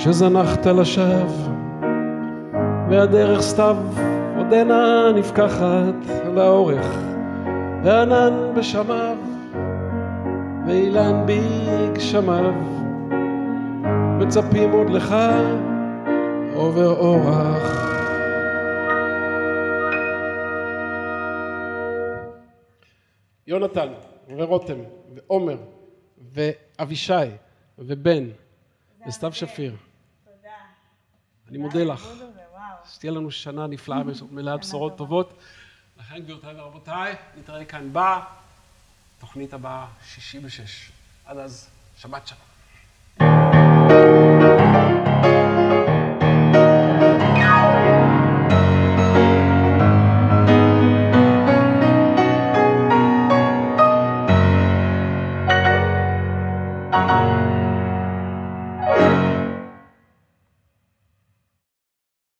שזנחת 0.03 0.65
לשווא 0.65 1.47
והדרך 2.89 3.41
סתיו 3.41 3.77
עודנה 4.37 5.11
נפקחת 5.15 6.25
לאורך 6.35 6.85
וענן 7.83 8.53
בשמיו 8.55 9.17
ואילן 10.67 11.25
בגשמיו 11.25 12.53
מצפים 14.19 14.71
עוד 14.71 14.89
לך 14.89 15.15
עובר 16.53 16.99
אורח 16.99 17.93
יונתן 23.47 23.87
ורותם 24.37 24.79
ועומר 25.13 25.57
ואבישי 26.33 27.13
ובן 27.79 28.23
וסתיו 29.07 29.33
שפיר. 29.33 29.73
אני 31.49 31.57
מודה 31.57 31.83
לך. 31.83 32.07
שתהיה 32.93 33.11
לנו 33.11 33.31
שנה 33.31 33.67
נפלאה 33.67 34.01
מלאה 34.31 34.57
בשורות 34.57 34.97
טובות. 34.97 35.33
לכן 35.99 36.19
גבירותיי 36.19 36.61
ורבותיי, 36.61 37.15
נתראה 37.37 37.65
כאן 37.65 37.93
בתוכנית 39.17 39.53
הבאה, 39.53 39.87
שישי 40.05 40.39
בשש. 40.39 40.91
עד 41.25 41.37
אז, 41.37 41.69
שבת 41.97 42.27
שלום. 42.27 42.52